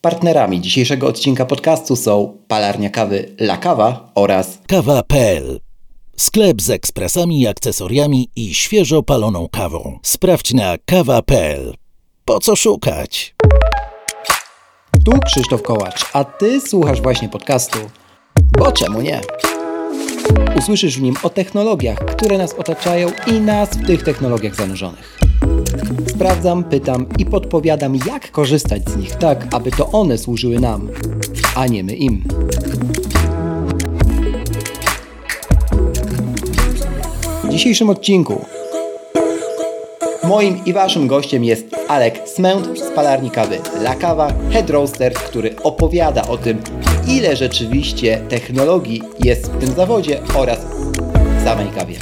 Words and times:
Partnerami 0.00 0.60
dzisiejszego 0.60 1.06
odcinka 1.06 1.46
podcastu 1.46 1.96
są 1.96 2.36
palarnia 2.48 2.90
kawy 2.90 3.34
La 3.38 3.56
Kawa 3.56 4.10
oraz 4.14 4.58
Kawa.pl 4.66 5.60
Sklep 6.16 6.62
z 6.62 6.70
ekspresami, 6.70 7.46
akcesoriami 7.46 8.30
i 8.36 8.54
świeżo 8.54 9.02
paloną 9.02 9.48
kawą. 9.48 9.98
Sprawdź 10.02 10.54
na 10.54 10.76
kawa.pl. 10.86 11.74
Po 12.24 12.40
co 12.40 12.56
szukać? 12.56 13.34
Tu 15.04 15.12
Krzysztof 15.26 15.62
Kołacz, 15.62 16.04
a 16.12 16.24
Ty 16.24 16.60
słuchasz 16.60 17.00
właśnie 17.00 17.28
podcastu. 17.28 17.78
Bo 18.58 18.72
czemu 18.72 19.00
nie? 19.00 19.20
Usłyszysz 20.58 20.98
w 20.98 21.02
nim 21.02 21.14
o 21.22 21.30
technologiach, 21.30 21.98
które 21.98 22.38
nas 22.38 22.54
otaczają 22.54 23.10
i 23.26 23.32
nas 23.32 23.68
w 23.70 23.86
tych 23.86 24.02
technologiach 24.02 24.54
zanurzonych. 24.54 25.17
Sprawdzam, 26.06 26.64
pytam 26.64 27.06
i 27.18 27.26
podpowiadam, 27.26 27.96
jak 28.06 28.30
korzystać 28.30 28.88
z 28.88 28.96
nich 28.96 29.16
tak, 29.16 29.46
aby 29.54 29.70
to 29.70 29.90
one 29.90 30.18
służyły 30.18 30.60
nam, 30.60 30.88
a 31.54 31.66
nie 31.66 31.84
my 31.84 31.94
im. 31.94 32.24
W 37.44 37.48
dzisiejszym 37.48 37.90
odcinku 37.90 38.44
Moim 40.24 40.64
i 40.64 40.72
waszym 40.72 41.06
gościem 41.06 41.44
jest 41.44 41.66
Alek 41.88 42.28
Smęt 42.28 42.78
z 42.78 42.90
palarni 42.90 43.30
kawy 43.30 43.58
La 43.80 43.94
head 44.52 44.70
roaster, 44.70 45.14
który 45.14 45.56
opowiada 45.62 46.22
o 46.28 46.36
tym, 46.38 46.62
ile 47.08 47.36
rzeczywiście 47.36 48.20
technologii 48.28 49.02
jest 49.24 49.52
w 49.52 49.60
tym 49.60 49.70
zawodzie 49.72 50.20
oraz 50.34 50.58
w 51.40 51.44
samej 51.44 51.66
kawie. 51.66 51.94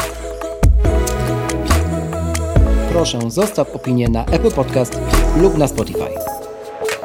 Proszę 2.97 3.19
zostaw 3.31 3.75
opinię 3.75 4.09
na 4.09 4.25
Apple 4.25 4.51
Podcast 4.51 5.01
lub 5.41 5.59
na 5.59 5.69
Spotify. 5.69 6.09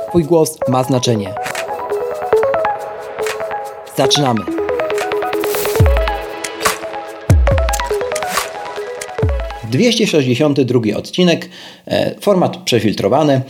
Twój 0.10 0.24
głos 0.24 0.58
ma 0.68 0.84
znaczenie. 0.84 1.34
Zaczynamy! 3.98 4.42
262 9.72 10.98
odcinek, 10.98 11.50
e, 11.88 12.16
format 12.22 12.58
przefiltrowany. 12.58 13.42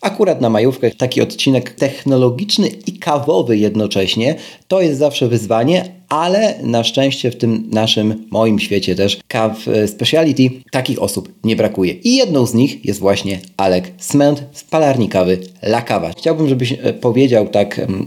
Akurat 0.00 0.40
na 0.40 0.50
majówkę 0.50 0.90
taki 0.90 1.22
odcinek 1.22 1.70
technologiczny 1.70 2.68
i 2.68 2.98
kawowy 2.98 3.56
jednocześnie 3.56 4.34
to 4.68 4.80
jest 4.80 4.98
zawsze 4.98 5.28
wyzwanie, 5.28 5.95
ale 6.08 6.54
na 6.62 6.84
szczęście 6.84 7.30
w 7.30 7.38
tym 7.38 7.70
naszym, 7.70 8.26
moim 8.30 8.58
świecie 8.58 8.94
też 8.94 9.20
kaw 9.28 9.52
speciality 9.86 10.42
takich 10.70 11.02
osób 11.02 11.28
nie 11.44 11.56
brakuje. 11.56 11.92
I 11.92 12.16
jedną 12.16 12.46
z 12.46 12.54
nich 12.54 12.84
jest 12.84 13.00
właśnie 13.00 13.40
Alek 13.56 13.84
Smęt 13.98 14.44
z 14.52 14.64
palarni 14.64 15.08
kawy 15.08 15.38
La 15.62 15.82
Kawa. 15.82 16.10
Chciałbym, 16.10 16.48
żebyś 16.48 16.72
e, 16.72 16.92
powiedział 16.92 17.48
tak 17.48 17.78
mm, 17.78 18.06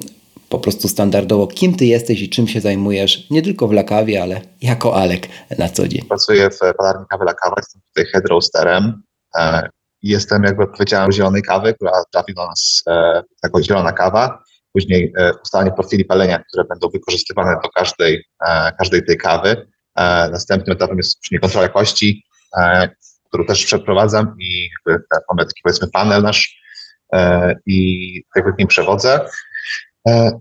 po 0.50 0.60
prostu 0.60 0.88
standardowo, 0.88 1.48
kim 1.48 1.76
ty 1.76 1.86
jesteś 1.86 2.22
i 2.22 2.30
czym 2.30 2.48
się 2.48 2.62
zajmujesz, 2.62 3.30
nie 3.30 3.42
tylko 3.42 3.68
w 3.68 3.72
Lakawie, 3.72 4.24
ale 4.24 4.42
jako 4.62 4.96
Alek 4.96 5.28
na 5.58 5.70
co 5.70 5.88
dzień. 5.88 6.06
Pracuję 6.08 6.50
w 6.50 6.60
palarni 6.78 7.06
kawy 7.10 7.26
Lakawa, 7.26 7.56
jestem 7.58 7.82
tutaj 7.88 8.12
head 8.12 8.26
roasterem. 8.30 9.02
E, 9.36 9.70
jestem 10.02 10.44
jakby 10.44 10.64
odpowiedzialny 10.64 11.14
zielonej 11.14 11.42
kawy, 11.42 11.74
która 11.74 11.92
trafi 12.12 12.34
do 12.34 12.46
nas 12.46 12.84
jako 13.44 13.64
zielona 13.64 13.92
kawa. 13.92 14.44
Później 14.74 15.14
e, 15.18 15.32
ustalanie 15.44 15.72
profili 15.72 16.06
palenia, 16.06 16.44
które 16.48 16.64
będą 16.64 16.90
wykorzystywane 16.90 17.56
do 17.64 17.70
każdej, 17.70 18.26
każdej 18.78 19.06
tej 19.06 19.18
kawy. 19.18 19.68
Następnym 20.32 20.76
etapem 20.76 20.98
jest 20.98 21.22
później 21.22 21.42
kontrola 21.42 21.64
jakości, 21.64 22.24
którą 23.28 23.46
też 23.46 23.66
przeprowadzam 23.66 24.36
i 24.40 24.70
mamy 25.30 25.46
taki 25.46 25.62
powiedzmy 25.64 25.88
panel 25.94 26.22
nasz 26.22 26.60
i 27.66 28.24
jakby 28.36 28.54
w 28.54 28.58
nim 28.58 28.68
przewodzę. 28.68 29.26
E, 30.08 30.32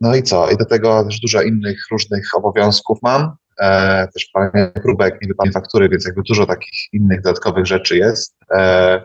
no 0.00 0.14
i 0.14 0.22
co? 0.22 0.50
I 0.50 0.56
do 0.56 0.64
tego 0.64 1.04
też 1.04 1.20
dużo 1.20 1.42
innych 1.42 1.78
różnych 1.90 2.28
obowiązków 2.34 2.98
mam. 3.02 3.36
E, 3.60 4.08
też 4.14 4.30
palenie 4.32 4.72
próbek, 4.82 5.18
nie 5.22 5.28
wypalenie 5.28 5.52
faktury, 5.52 5.88
więc 5.88 6.06
jakby 6.06 6.22
dużo 6.28 6.46
takich 6.46 6.92
innych 6.92 7.22
dodatkowych 7.22 7.66
rzeczy 7.66 7.96
jest. 7.96 8.36
E, 8.54 9.02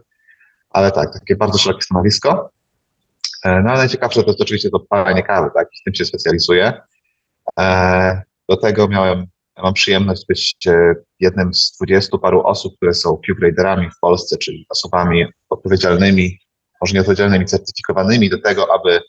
ale 0.69 0.91
tak, 0.91 1.13
takie 1.13 1.35
bardzo 1.35 1.57
szerokie 1.57 1.81
stanowisko. 1.81 2.50
No 3.45 3.69
ale 3.69 3.77
najciekawsze 3.77 4.23
to 4.23 4.29
jest 4.29 4.41
oczywiście 4.41 4.69
to 4.69 4.79
palenie 4.79 5.23
kawy, 5.23 5.49
tak? 5.55 5.67
W 5.81 5.83
tym 5.83 5.95
się 5.95 6.05
specjalizuję. 6.05 6.73
Do 8.49 8.57
tego 8.57 8.87
miałem, 8.87 9.25
mam 9.63 9.73
przyjemność 9.73 10.25
być 10.27 10.55
jednym 11.19 11.53
z 11.53 11.71
dwudziestu 11.75 12.19
paru 12.19 12.41
osób, 12.41 12.75
które 12.75 12.93
są 12.93 13.17
Q-graderami 13.25 13.89
w 13.89 13.99
Polsce, 14.01 14.37
czyli 14.37 14.65
osobami 14.69 15.25
odpowiedzialnymi, 15.49 16.39
może 16.81 16.93
nie 16.93 16.99
odpowiedzialnymi, 16.99 17.45
certyfikowanymi 17.45 18.29
do 18.29 18.41
tego, 18.41 18.67
aby 18.73 18.99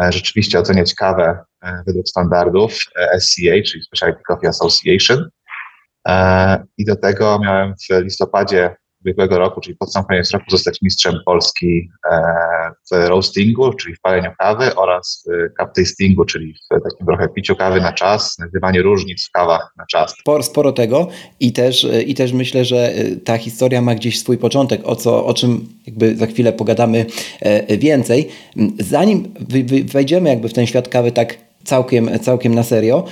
E, 0.00 0.12
rzeczywiście 0.12 0.58
oceniać 0.58 0.94
kawę 0.94 1.44
e, 1.62 1.82
według 1.86 2.08
standardów 2.08 2.78
e, 2.96 3.20
SCA, 3.20 3.62
czyli 3.66 3.82
Specialty 3.84 4.22
Coffee 4.26 4.46
Association. 4.46 5.30
I 6.78 6.84
do 6.84 6.96
tego 6.96 7.38
miałem 7.38 7.74
w 7.74 8.02
listopadzie 8.02 8.76
ubiegłego 9.04 9.38
roku, 9.38 9.60
czyli 9.60 9.76
pod 9.76 9.92
sam 9.92 10.04
koniec 10.04 10.30
roku, 10.30 10.44
zostać 10.48 10.78
mistrzem 10.82 11.14
Polski 11.26 11.88
w 12.90 13.08
roastingu, 13.08 13.72
czyli 13.72 13.94
w 13.94 14.00
paleniu 14.00 14.30
kawy 14.38 14.74
oraz 14.74 15.24
w 15.26 15.60
cup 15.60 15.74
tastingu, 15.76 16.24
czyli 16.24 16.54
w 16.54 16.68
takim 16.68 17.06
trochę 17.06 17.28
piciu 17.28 17.56
kawy 17.56 17.80
na 17.80 17.92
czas, 17.92 18.34
znajdywanie 18.34 18.82
różnic 18.82 19.26
w 19.28 19.30
kawach 19.30 19.72
na 19.76 19.86
czas. 19.86 20.14
Sporo, 20.20 20.42
sporo 20.42 20.72
tego 20.72 21.08
i 21.40 21.52
też, 21.52 21.86
i 22.06 22.14
też 22.14 22.32
myślę, 22.32 22.64
że 22.64 22.92
ta 23.24 23.38
historia 23.38 23.82
ma 23.82 23.94
gdzieś 23.94 24.20
swój 24.20 24.38
początek, 24.38 24.80
o, 24.84 24.96
co, 24.96 25.26
o 25.26 25.34
czym 25.34 25.68
jakby 25.86 26.16
za 26.16 26.26
chwilę 26.26 26.52
pogadamy 26.52 27.06
więcej. 27.78 28.28
Zanim 28.78 29.34
wejdziemy 29.92 30.28
jakby 30.28 30.48
w 30.48 30.52
ten 30.52 30.66
świat 30.66 30.88
kawy 30.88 31.12
tak 31.12 31.38
całkiem, 31.64 32.18
całkiem 32.18 32.54
na 32.54 32.62
serio, 32.62 33.04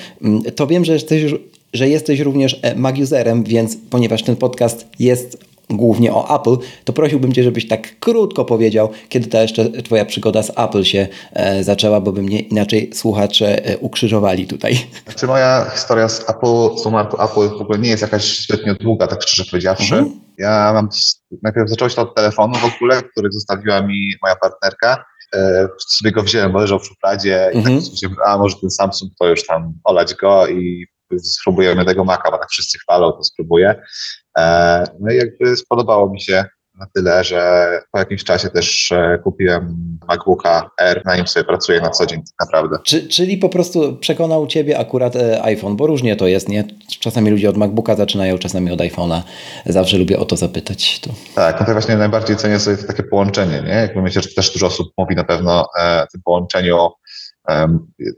to 0.56 0.66
wiem, 0.66 0.84
że 0.84 0.92
jesteś, 0.92 1.34
że 1.72 1.88
jesteś 1.88 2.20
również 2.20 2.60
mag-userem, 2.76 3.44
więc 3.44 3.76
ponieważ 3.90 4.22
ten 4.22 4.36
podcast 4.36 4.86
jest 4.98 5.49
głównie 5.70 6.12
o 6.12 6.40
Apple, 6.40 6.56
to 6.84 6.92
prosiłbym 6.92 7.32
Cię, 7.32 7.42
żebyś 7.42 7.68
tak 7.68 7.98
krótko 8.00 8.44
powiedział, 8.44 8.90
kiedy 9.08 9.28
ta 9.28 9.42
jeszcze 9.42 9.82
Twoja 9.82 10.04
przygoda 10.04 10.42
z 10.42 10.50
Apple 10.58 10.84
się 10.84 11.08
e, 11.32 11.64
zaczęła, 11.64 12.00
bo 12.00 12.12
by 12.12 12.22
mnie 12.22 12.40
inaczej 12.40 12.90
słuchacze 12.94 13.64
e, 13.64 13.78
ukrzyżowali 13.78 14.46
tutaj. 14.46 14.78
Znaczy 15.04 15.26
moja 15.26 15.70
historia 15.74 16.08
z 16.08 16.30
Apple, 16.30 16.78
z 16.78 16.84
numerem 16.84 17.12
Apple 17.12 17.58
w 17.58 17.60
ogóle 17.60 17.78
nie 17.78 17.90
jest 17.90 18.02
jakaś 18.02 18.46
zbytnio 18.46 18.74
długa, 18.74 19.06
tak 19.06 19.22
szczerze 19.22 19.50
powiedziawszy. 19.50 19.94
Mhm. 19.94 20.20
Ja 20.38 20.72
mam, 20.74 20.88
najpierw 21.42 21.70
zaczęło 21.70 21.88
się 21.88 22.00
od 22.02 22.14
telefonu 22.14 22.54
w 22.54 22.74
ogóle, 22.76 23.02
który 23.02 23.32
zostawiła 23.32 23.82
mi 23.82 24.10
moja 24.22 24.36
partnerka. 24.36 25.04
E, 25.34 25.68
sobie 25.88 26.12
go 26.12 26.22
wziąłem, 26.22 26.52
bo 26.52 26.58
leżał 26.58 26.78
w 26.78 26.86
szufladzie 26.86 27.50
i 27.52 27.62
tak 27.62 27.72
mhm. 27.72 27.80
tak 28.02 28.10
a 28.26 28.38
może 28.38 28.56
ten 28.60 28.70
Samsung 28.70 29.12
to 29.18 29.28
już 29.28 29.46
tam 29.46 29.72
olać 29.84 30.14
go 30.14 30.46
i 30.46 30.86
spróbujemy 31.18 31.84
tego 31.84 32.04
Maca, 32.04 32.30
bo 32.30 32.38
tak 32.38 32.50
wszyscy 32.50 32.78
chwalą, 32.78 33.12
to 33.12 33.24
spróbuję. 33.24 33.82
E, 34.38 34.84
no 35.00 35.12
i 35.12 35.16
jakby 35.16 35.56
spodobało 35.56 36.10
mi 36.10 36.20
się 36.20 36.44
na 36.80 36.86
tyle, 36.94 37.24
że 37.24 37.70
po 37.92 37.98
jakimś 37.98 38.24
czasie 38.24 38.48
też 38.48 38.92
e, 38.92 39.18
kupiłem 39.24 39.76
MacBooka 40.08 40.70
Air, 40.78 41.02
na 41.04 41.16
nim 41.16 41.26
sobie 41.26 41.44
pracuję 41.44 41.80
na 41.80 41.90
co 41.90 42.06
dzień 42.06 42.18
tak 42.18 42.46
naprawdę. 42.46 42.76
Czy, 42.84 43.08
czyli 43.08 43.38
po 43.38 43.48
prostu 43.48 43.96
przekonał 43.96 44.46
Ciebie 44.46 44.78
akurat 44.78 45.16
e, 45.16 45.42
iPhone, 45.42 45.76
bo 45.76 45.86
różnie 45.86 46.16
to 46.16 46.26
jest, 46.26 46.48
nie? 46.48 46.64
Czasami 47.00 47.30
ludzie 47.30 47.50
od 47.50 47.56
MacBooka 47.56 47.94
zaczynają, 47.94 48.38
czasami 48.38 48.72
od 48.72 48.80
iPhone'a. 48.80 49.22
Zawsze 49.66 49.98
lubię 49.98 50.18
o 50.18 50.24
to 50.24 50.36
zapytać. 50.36 51.00
To. 51.00 51.10
Tak, 51.34 51.60
no 51.60 51.66
to 51.66 51.72
właśnie 51.72 51.96
najbardziej 51.96 52.36
cenię 52.36 52.58
sobie 52.58 52.76
takie 52.76 53.02
połączenie, 53.02 53.62
nie? 53.62 53.72
Jakby 53.74 54.02
myślę, 54.02 54.22
że 54.22 54.28
też 54.28 54.52
dużo 54.52 54.66
osób 54.66 54.92
mówi 54.98 55.14
na 55.14 55.24
pewno 55.24 55.60
o 55.62 56.06
tym 56.12 56.22
połączeniu 56.24 56.90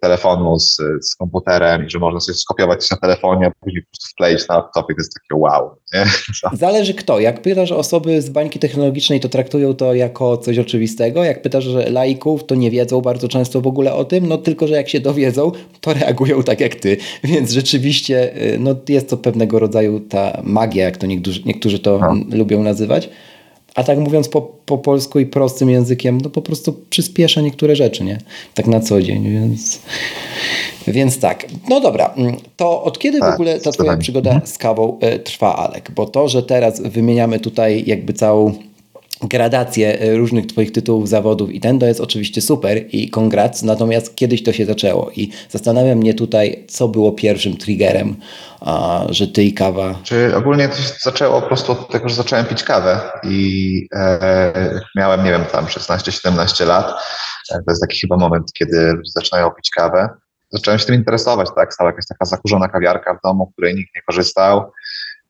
telefonu 0.01 0.59
z, 0.59 0.77
z 1.01 1.15
komputerem 1.15 1.87
i 1.87 1.91
że 1.91 1.99
można 1.99 2.21
sobie 2.21 2.37
skopiować 2.37 2.91
na 2.91 2.97
telefonie, 2.97 3.47
a 3.47 3.51
później 3.65 3.83
po 3.83 3.89
prostu 3.89 4.09
wkleić 4.11 4.49
na 4.49 4.55
laptopie, 4.55 4.95
to 4.95 5.01
jest 5.01 5.15
takie 5.15 5.41
wow. 5.41 5.71
Nie? 5.95 6.05
Zależy 6.59 6.95
kto. 6.95 7.21
Jak 7.21 7.43
pytasz 7.43 7.73
osoby 7.73 8.23
z 8.23 8.31
bańki 8.31 8.59
technologicznej, 8.59 9.21
to 9.21 9.29
traktują 9.29 9.75
to 9.75 9.95
jako 9.95 10.37
coś 10.37 10.59
oczywistego. 10.59 11.25
Jak 11.25 11.43
pytasz 11.43 11.67
laików, 11.91 12.47
to 12.47 12.55
nie 12.55 12.71
wiedzą 12.71 13.01
bardzo 13.01 13.29
często 13.29 13.61
w 13.61 13.67
ogóle 13.67 13.95
o 13.95 14.05
tym, 14.05 14.29
no 14.29 14.39
tylko, 14.39 14.67
że 14.67 14.75
jak 14.75 14.89
się 14.89 15.01
dowiedzą, 15.01 15.53
to 15.81 15.93
reagują 15.93 16.43
tak 16.43 16.61
jak 16.61 16.75
ty. 16.75 16.97
Więc 17.25 17.51
rzeczywiście 17.51 18.37
y, 18.55 18.59
no, 18.59 18.75
jest 18.89 19.11
to 19.11 19.17
pewnego 19.17 19.59
rodzaju 19.59 20.01
ta 20.01 20.41
magia, 20.45 20.85
jak 20.85 20.97
to 20.97 21.07
niektórzy, 21.07 21.43
niektórzy 21.45 21.79
to 21.79 21.99
no. 21.99 22.37
lubią 22.37 22.63
nazywać. 22.63 23.09
A 23.75 23.85
tak 23.85 23.99
mówiąc 23.99 24.29
po, 24.29 24.43
po 24.43 24.79
polsku 24.79 25.21
i 25.21 25.27
prostym 25.27 25.71
językiem, 25.71 26.21
no 26.21 26.31
po 26.31 26.43
prostu 26.43 26.73
przyspiesza 26.91 27.41
niektóre 27.41 27.77
rzeczy, 27.77 28.05
nie? 28.05 28.19
Tak 28.55 28.67
na 28.67 28.81
co 28.81 29.03
dzień, 29.03 29.31
więc... 29.31 29.81
Więc 30.87 31.19
tak, 31.19 31.47
no 31.69 31.81
dobra, 31.81 32.15
mm, 32.17 32.37
to 32.57 32.83
od 32.83 32.99
kiedy 32.99 33.21
tak, 33.21 33.31
w 33.31 33.35
ogóle 33.35 33.61
ta 33.61 33.73
twoja 33.73 33.97
przygoda 33.97 34.41
z 34.45 34.59
kawą 34.59 34.99
e, 35.01 35.19
trwa, 35.19 35.57
Alek? 35.57 35.91
Bo 35.91 36.07
to, 36.07 36.29
że 36.29 36.43
teraz 36.43 36.81
wymieniamy 36.81 37.41
tutaj 37.41 37.85
jakby 37.87 38.13
całą 38.13 38.53
gradację 39.23 40.01
e, 40.01 40.17
różnych 40.17 40.47
Twoich 40.47 40.73
tytułów, 40.73 41.09
zawodów 41.09 41.53
i 41.53 41.61
ten 41.61 41.79
to 41.79 41.87
jest 41.87 42.01
oczywiście 42.01 42.41
super 42.41 42.85
i 42.89 43.11
kongrats, 43.11 43.63
natomiast 43.63 44.17
kiedyś 44.17 44.43
to 44.43 44.53
się 44.53 44.67
zaczęło 44.67 45.11
i 45.17 45.31
zastanawia 45.51 45.95
mnie 45.95 46.15
tutaj, 46.15 46.65
co 46.69 46.89
było 46.89 47.13
pierwszym 47.13 47.57
triggerem, 47.57 48.17
a, 48.61 49.05
że 49.11 49.29
Ty 49.29 49.43
i 49.43 49.53
kawa... 49.53 49.95
Czy 50.03 50.37
ogólnie 50.37 50.69
to 50.69 50.77
się 50.77 50.93
zaczęło 51.01 51.41
po 51.41 51.47
prostu 51.47 51.73
od 51.73 51.91
tego, 51.91 52.09
że 52.09 52.15
zacząłem 52.15 52.47
pić 52.47 52.63
kawę 52.63 53.01
i 53.25 53.89
e, 53.95 54.81
miałem, 54.97 55.25
nie 55.25 55.31
wiem, 55.31 55.45
tam 55.45 55.67
16-17 55.67 56.67
lat, 56.67 56.91
e, 57.53 57.55
to 57.55 57.71
jest 57.71 57.81
taki 57.81 58.01
chyba 58.01 58.17
moment, 58.17 58.53
kiedy 58.53 58.93
zaczynają 59.05 59.51
pić 59.51 59.71
kawę. 59.71 60.09
Zacząłem 60.51 60.79
się 60.79 60.87
tym 60.87 60.95
interesować, 60.95 61.49
tak, 61.57 61.75
stała 61.75 61.91
jakaś 61.91 62.07
taka 62.07 62.25
zakurzona 62.25 62.69
kawiarka 62.69 63.15
w 63.15 63.21
domu, 63.25 63.53
której 63.53 63.75
nikt 63.75 63.97
nie 63.97 64.03
korzystał, 64.03 64.73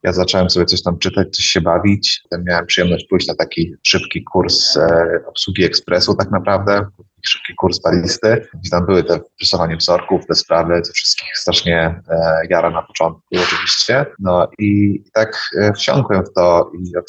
ja 0.03 0.13
zacząłem 0.13 0.51
sobie 0.51 0.67
coś 0.67 0.83
tam 0.83 0.99
czytać, 0.99 1.37
coś 1.37 1.45
się 1.45 1.61
bawić. 1.61 2.21
Potem 2.23 2.45
miałem 2.45 2.67
przyjemność 2.67 3.07
pójść 3.11 3.29
na 3.29 3.35
taki 3.35 3.75
szybki 3.83 4.25
kurs 4.25 4.77
e, 4.77 5.07
obsługi 5.27 5.65
ekspresu 5.65 6.15
tak 6.15 6.31
naprawdę, 6.31 6.87
szybki 7.27 7.55
kurs 7.55 7.81
baristy, 7.81 8.47
gdzie 8.55 8.71
tam 8.71 8.87
były 8.87 9.05
te 9.05 9.21
rysowanie 9.41 9.77
wzorków, 9.77 10.27
te 10.27 10.35
sprawy, 10.35 10.83
to 10.87 10.93
wszystkich 10.93 11.29
strasznie 11.39 12.03
e, 12.09 12.47
jara 12.51 12.71
na 12.71 12.83
początku 12.83 13.23
oczywiście. 13.43 14.07
No 14.19 14.49
i 14.59 14.99
tak 15.13 15.51
e, 15.61 15.73
wsiąkłem 15.73 16.25
w 16.25 16.33
to 16.33 16.71
i 16.75 16.97
od, 16.97 17.07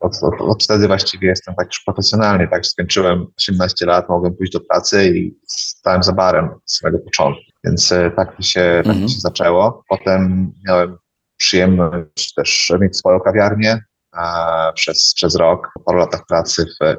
od, 0.00 0.16
od, 0.22 0.40
od 0.40 0.64
wtedy 0.64 0.86
właściwie 0.86 1.28
jestem 1.28 1.54
tak 1.54 1.66
już 1.66 1.80
profesjonalnie, 1.84 2.48
tak 2.48 2.66
skończyłem 2.66 3.26
18 3.38 3.86
lat, 3.86 4.08
mogłem 4.08 4.34
pójść 4.34 4.52
do 4.52 4.60
pracy 4.60 5.08
i 5.08 5.38
stałem 5.46 6.02
za 6.02 6.12
barem 6.12 6.48
z 6.64 6.78
samego 6.78 6.98
początku. 6.98 7.42
Więc 7.64 7.92
e, 7.92 8.10
tak 8.10 8.36
to 8.36 8.42
się, 8.42 8.72
tak 8.76 8.84
to 8.84 8.90
mhm. 8.90 9.08
się 9.08 9.20
zaczęło. 9.20 9.84
Potem 9.88 10.52
miałem 10.68 10.96
przyjemność 11.36 12.34
też 12.34 12.72
mieć 12.80 12.96
swoją 12.96 13.20
kawiarnię 13.20 13.80
przez, 14.74 15.14
przez 15.14 15.36
rok, 15.36 15.68
po 15.74 15.80
paru 15.80 15.98
latach 15.98 16.26
pracy 16.28 16.64
w, 16.80 16.96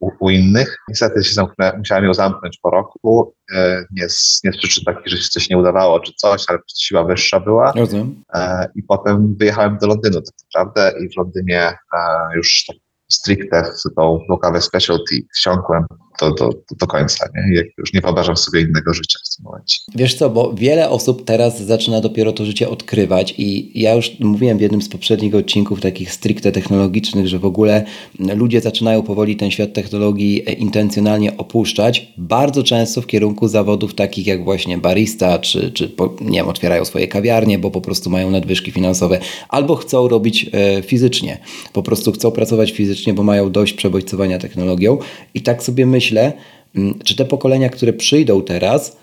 u, 0.00 0.10
u, 0.20 0.30
innych. 0.30 0.76
Niestety 0.88 1.24
się 1.24 1.34
zamknę, 1.34 1.72
musiałem 1.78 2.04
ją 2.04 2.14
zamknąć 2.14 2.58
po 2.62 2.70
roku, 2.70 3.34
e, 3.54 3.84
nie 3.90 4.08
z, 4.08 4.40
nie 4.44 4.52
z 4.52 4.56
przyczyn 4.56 4.84
takich, 4.84 5.06
że 5.06 5.16
się 5.16 5.28
coś 5.28 5.50
nie 5.50 5.58
udawało 5.58 6.00
czy 6.00 6.12
coś, 6.16 6.44
ale 6.48 6.58
siła 6.76 7.04
wyższa 7.04 7.40
była. 7.40 7.72
Rozumiem. 7.72 8.22
E, 8.34 8.68
I 8.74 8.82
potem 8.82 9.36
wyjechałem 9.36 9.78
do 9.78 9.86
Londynu 9.86 10.20
tak 10.20 10.34
naprawdę 10.44 10.92
i 11.04 11.08
w 11.08 11.16
Londynie 11.16 11.62
e, 11.62 11.98
już 12.36 12.64
tak 12.66 12.76
stricte 13.08 13.64
tą, 13.96 14.20
kawę 14.42 14.60
specialty 14.60 15.26
wsiąkłem 15.34 15.84
do, 16.20 16.30
do, 16.30 16.50
do 16.80 16.86
końca. 16.86 17.28
Nie? 17.34 17.62
Już 17.78 17.92
nie 17.92 18.00
wyobrażam 18.00 18.36
sobie 18.36 18.60
innego 18.60 18.94
życia 18.94 19.18
w 19.24 19.36
tym 19.36 19.44
momencie. 19.44 19.78
Wiesz 19.94 20.14
co, 20.14 20.30
bo 20.30 20.52
wiele 20.54 20.90
osób 20.90 21.24
teraz 21.24 21.62
zaczyna 21.62 22.00
dopiero 22.00 22.32
to 22.32 22.44
życie 22.44 22.68
odkrywać 22.68 23.34
i 23.38 23.80
ja 23.80 23.94
już 23.94 24.20
mówiłem 24.20 24.58
w 24.58 24.60
jednym 24.60 24.82
z 24.82 24.88
poprzednich 24.88 25.34
odcinków 25.34 25.80
takich 25.80 26.12
stricte 26.12 26.52
technologicznych, 26.52 27.28
że 27.28 27.38
w 27.38 27.44
ogóle 27.44 27.84
ludzie 28.18 28.60
zaczynają 28.60 29.02
powoli 29.02 29.36
ten 29.36 29.50
świat 29.50 29.72
technologii 29.72 30.60
intencjonalnie 30.62 31.36
opuszczać, 31.36 32.12
bardzo 32.16 32.62
często 32.62 33.02
w 33.02 33.06
kierunku 33.06 33.48
zawodów 33.48 33.94
takich 33.94 34.26
jak 34.26 34.44
właśnie 34.44 34.78
barista, 34.78 35.38
czy, 35.38 35.72
czy 35.72 35.92
nie 36.20 36.38
wiem, 36.38 36.48
otwierają 36.48 36.84
swoje 36.84 37.08
kawiarnie, 37.08 37.58
bo 37.58 37.70
po 37.70 37.80
prostu 37.80 38.10
mają 38.10 38.30
nadwyżki 38.30 38.70
finansowe, 38.70 39.18
albo 39.48 39.74
chcą 39.74 40.08
robić 40.08 40.50
e, 40.52 40.82
fizycznie, 40.82 41.38
po 41.72 41.82
prostu 41.82 42.12
chcą 42.12 42.30
pracować 42.30 42.72
fizycznie, 42.72 42.95
bo 43.14 43.22
mają 43.22 43.52
dość 43.52 43.72
przebodźcowania 43.72 44.38
technologią 44.38 44.98
i 45.34 45.40
tak 45.40 45.62
sobie 45.62 45.86
myślę, 45.86 46.06
myślę, 46.06 46.32
mm, 46.76 46.98
czy 47.04 47.16
te 47.16 47.24
pokolenia, 47.24 47.68
które 47.68 47.92
przyjdą 47.92 48.42
teraz, 48.42 48.96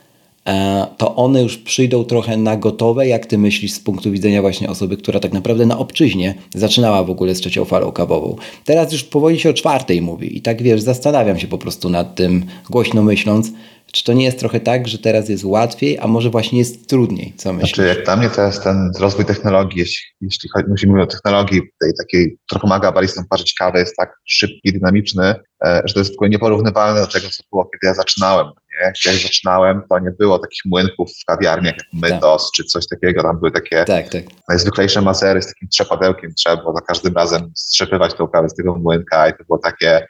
e, 0.48 0.88
to 0.98 1.16
one 1.16 1.44
już 1.44 1.58
przyjdą 1.58 2.04
trochę 2.04 2.38
na 2.38 2.58
gotowe, 2.58 3.08
jak 3.08 3.26
ty 3.26 3.38
myślisz 3.38 3.72
z 3.72 3.80
punktu 3.80 4.12
widzenia 4.12 4.42
właśnie 4.42 4.70
osoby, 4.70 4.98
która 4.98 5.20
tak 5.20 5.34
naprawdę 5.34 5.66
na 5.66 5.78
obczyźnie 5.78 6.36
zaczynała 6.56 7.04
w 7.04 7.10
ogóle 7.10 7.36
z 7.36 7.40
trzecią 7.40 7.66
falą 7.66 7.92
kawową. 7.92 8.36
Teraz 8.66 8.92
już 8.94 9.04
powoli 9.04 9.40
się 9.40 9.50
o 9.50 9.54
czwartej 9.54 10.02
mówi 10.02 10.38
i 10.38 10.42
tak 10.42 10.62
wiesz, 10.62 10.82
zastanawiam 10.82 11.40
się 11.40 11.48
po 11.48 11.58
prostu 11.58 11.90
nad 11.90 12.16
tym, 12.16 12.46
głośno 12.70 13.04
myśląc, 13.04 13.52
czy 13.94 14.04
to 14.04 14.14
nie 14.14 14.26
jest 14.26 14.40
trochę 14.40 14.60
tak, 14.60 14.88
że 14.88 14.98
teraz 14.98 15.30
jest 15.30 15.44
łatwiej, 15.44 16.00
a 16.00 16.08
może 16.08 16.30
właśnie 16.30 16.60
jest 16.60 16.90
trudniej? 16.90 17.34
Co 17.38 17.54
myślisz? 17.54 17.76
Znaczy, 17.76 17.90
jak 17.90 18.06
dla 18.06 18.16
mnie 18.16 18.30
to 18.30 18.42
jest 18.42 18.64
ten 18.64 18.92
rozwój 19.00 19.26
technologii, 19.26 19.80
jeśli, 19.80 20.06
jeśli 20.22 20.50
mówimy 20.68 21.02
o 21.04 21.08
technologii 21.08 21.62
tej 21.82 21.92
takiej, 21.98 22.38
która 22.46 22.62
pomaga 22.62 22.92
baristom 22.92 23.26
parzyć 23.30 23.54
kawę, 23.54 23.80
jest 23.80 23.96
tak 23.96 24.14
szybki, 24.26 24.74
dynamiczny, 24.74 25.36
e, 25.66 25.82
że 25.86 25.94
to 25.94 26.00
jest 26.00 26.12
tylko 26.12 26.28
nieporównywalne 26.28 27.02
do 27.02 27.08
tego, 27.08 27.28
co 27.30 27.44
było, 27.52 27.66
kiedy 27.66 27.88
ja 27.88 27.94
zaczynałem. 27.94 28.48
Nie? 28.48 28.86
Jak 28.86 29.06
ja 29.06 29.14
zaczynałem, 29.14 29.82
to 29.90 30.00
nie 30.00 30.12
było 30.12 30.40
takich 30.40 30.62
młynków 30.66 31.12
w 31.22 31.26
kawiarniach 31.26 31.76
jak 31.78 31.88
Mytos 31.94 32.44
tak. 32.44 32.52
czy 32.56 32.64
coś 32.64 32.88
takiego. 32.88 33.24
Tam 33.24 33.40
były 33.40 33.52
takie 33.52 33.86
tak, 33.86 34.10
tak. 34.10 34.24
najzwyklejsze 34.50 35.02
masery 35.02 35.42
z 35.42 35.48
takim 35.48 35.70
trzepadełkiem. 35.70 36.34
Trzeba 36.34 36.58
było 36.58 36.74
za 36.74 36.82
każdym 36.82 37.14
razem 37.14 37.52
strzepywać 37.56 38.14
tą 38.14 38.28
kawę 38.28 38.50
z 38.50 38.56
tego 38.56 38.76
młynka 38.76 39.30
i 39.30 39.32
to 39.32 39.44
było 39.44 39.60
takie 39.60 40.08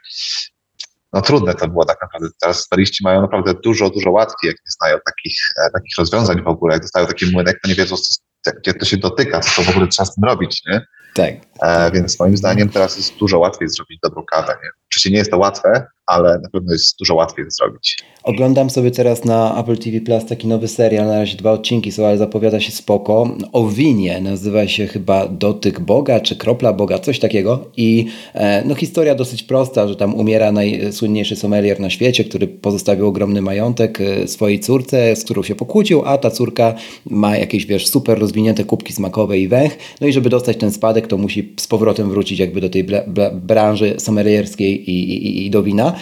no 1.13 1.21
trudne 1.21 1.53
to 1.53 1.67
było 1.67 1.85
tak 1.85 1.97
naprawdę. 2.01 2.27
Teraz 2.41 2.59
stariści 2.59 3.03
mają 3.03 3.21
naprawdę 3.21 3.53
dużo, 3.53 3.89
dużo 3.89 4.11
łatwiej, 4.11 4.47
jak 4.47 4.55
nie 4.55 4.71
znają 4.79 4.97
takich, 5.05 5.37
e, 5.57 5.71
takich 5.73 5.97
rozwiązań 5.97 6.43
w 6.43 6.47
ogóle. 6.47 6.73
Jak 6.73 6.81
dostają 6.81 7.07
taki 7.07 7.25
młynek, 7.31 7.59
to 7.63 7.69
nie 7.69 7.75
wiedzą, 7.75 7.95
co, 7.97 8.51
gdzie 8.61 8.73
to 8.73 8.85
się 8.85 8.97
dotyka, 8.97 9.39
co 9.39 9.61
to 9.61 9.67
w 9.67 9.69
ogóle 9.69 9.87
trzeba 9.87 10.05
z 10.05 10.15
tym 10.15 10.23
robić, 10.23 10.61
nie? 10.67 10.85
Tak. 11.13 11.33
E, 11.61 11.91
więc 11.91 12.19
moim 12.19 12.37
zdaniem 12.37 12.69
teraz 12.69 12.97
jest 12.97 13.17
dużo 13.17 13.39
łatwiej 13.39 13.69
zrobić 13.69 13.99
dobrą 14.03 14.23
kawę, 14.31 14.57
nie? 14.63 14.69
Oczywiście 14.89 15.11
nie 15.11 15.17
jest 15.17 15.31
to 15.31 15.37
łatwe, 15.37 15.87
ale 16.05 16.39
na 16.43 16.49
pewno 16.49 16.71
jest 16.71 16.99
dużo 16.99 17.15
łatwiej 17.15 17.45
zrobić. 17.49 17.97
Oglądam 18.23 18.69
sobie 18.69 18.91
teraz 18.91 19.25
na 19.25 19.59
Apple 19.59 19.77
TV 19.77 20.01
Plus 20.01 20.25
taki 20.25 20.47
nowy 20.47 20.67
serial, 20.67 21.07
na 21.07 21.19
razie 21.19 21.37
dwa 21.37 21.51
odcinki 21.51 21.91
są, 21.91 22.07
ale 22.07 22.17
zapowiada 22.17 22.59
się 22.59 22.71
spoko. 22.71 23.29
O 23.53 23.67
winie, 23.67 24.21
nazywa 24.21 24.67
się 24.67 24.87
chyba 24.87 25.27
Dotyk 25.27 25.79
Boga, 25.79 26.19
czy 26.19 26.35
Kropla 26.35 26.73
Boga, 26.73 26.99
coś 26.99 27.19
takiego. 27.19 27.65
I 27.77 28.05
e, 28.33 28.63
no 28.65 28.75
historia 28.75 29.15
dosyć 29.15 29.43
prosta, 29.43 29.87
że 29.87 29.95
tam 29.95 30.15
umiera 30.15 30.51
najsłynniejszy 30.51 31.35
sommelier 31.35 31.79
na 31.79 31.89
świecie, 31.89 32.23
który 32.23 32.47
pozostawił 32.47 33.07
ogromny 33.07 33.41
majątek 33.41 34.01
e, 34.01 34.27
swojej 34.27 34.59
córce, 34.59 35.15
z 35.15 35.23
którą 35.23 35.43
się 35.43 35.55
pokłócił, 35.55 36.01
a 36.05 36.17
ta 36.17 36.31
córka 36.31 36.73
ma 37.09 37.37
jakieś, 37.37 37.65
wiesz, 37.65 37.87
super 37.87 38.19
rozwinięte 38.19 38.63
kubki 38.63 38.93
smakowe 38.93 39.39
i 39.39 39.47
węch. 39.47 39.77
No 40.01 40.07
i 40.07 40.13
żeby 40.13 40.29
dostać 40.29 40.57
ten 40.57 40.71
spadek, 40.71 41.07
to 41.07 41.17
musi 41.17 41.53
z 41.59 41.67
powrotem 41.67 42.09
wrócić 42.09 42.39
jakby 42.39 42.61
do 42.61 42.69
tej 42.69 42.85
branży 43.33 43.95
sommelierskiej 43.97 44.89
i, 44.91 45.13
i, 45.13 45.45
i 45.45 45.49
do 45.49 45.63
wina. 45.63 45.92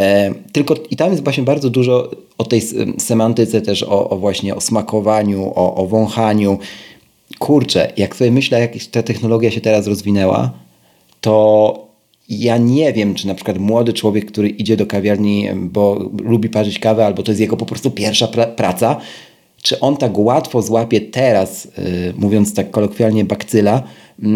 E, 0.00 0.34
tylko 0.52 0.74
i 0.90 0.96
tam 0.96 1.10
jest 1.10 1.24
właśnie 1.24 1.42
bardzo 1.42 1.70
dużo 1.70 2.10
o 2.38 2.44
tej 2.44 2.62
semantyce 2.98 3.60
też, 3.60 3.82
o, 3.82 4.10
o 4.10 4.16
właśnie 4.16 4.54
o 4.54 4.60
smakowaniu, 4.60 5.52
o, 5.54 5.74
o 5.74 5.86
wąchaniu. 5.86 6.58
Kurczę, 7.38 7.92
jak 7.96 8.16
sobie 8.16 8.30
myślę, 8.30 8.60
jak 8.60 8.72
ta 8.90 9.02
technologia 9.02 9.50
się 9.50 9.60
teraz 9.60 9.86
rozwinęła, 9.86 10.50
to 11.20 11.84
ja 12.28 12.58
nie 12.58 12.92
wiem, 12.92 13.14
czy 13.14 13.26
na 13.26 13.34
przykład 13.34 13.58
młody 13.58 13.92
człowiek, 13.92 14.26
który 14.26 14.48
idzie 14.48 14.76
do 14.76 14.86
kawiarni, 14.86 15.48
bo 15.54 16.10
lubi 16.22 16.48
parzyć 16.48 16.78
kawę, 16.78 17.06
albo 17.06 17.22
to 17.22 17.30
jest 17.30 17.40
jego 17.40 17.56
po 17.56 17.66
prostu 17.66 17.90
pierwsza 17.90 18.28
pra 18.28 18.46
praca, 18.46 18.96
czy 19.62 19.80
on 19.80 19.96
tak 19.96 20.18
łatwo 20.18 20.62
złapie 20.62 21.00
teraz, 21.00 21.64
yy, 21.64 22.14
mówiąc 22.16 22.54
tak 22.54 22.70
kolokwialnie, 22.70 23.24
bakcyla, 23.24 23.82
yy, 24.18 24.28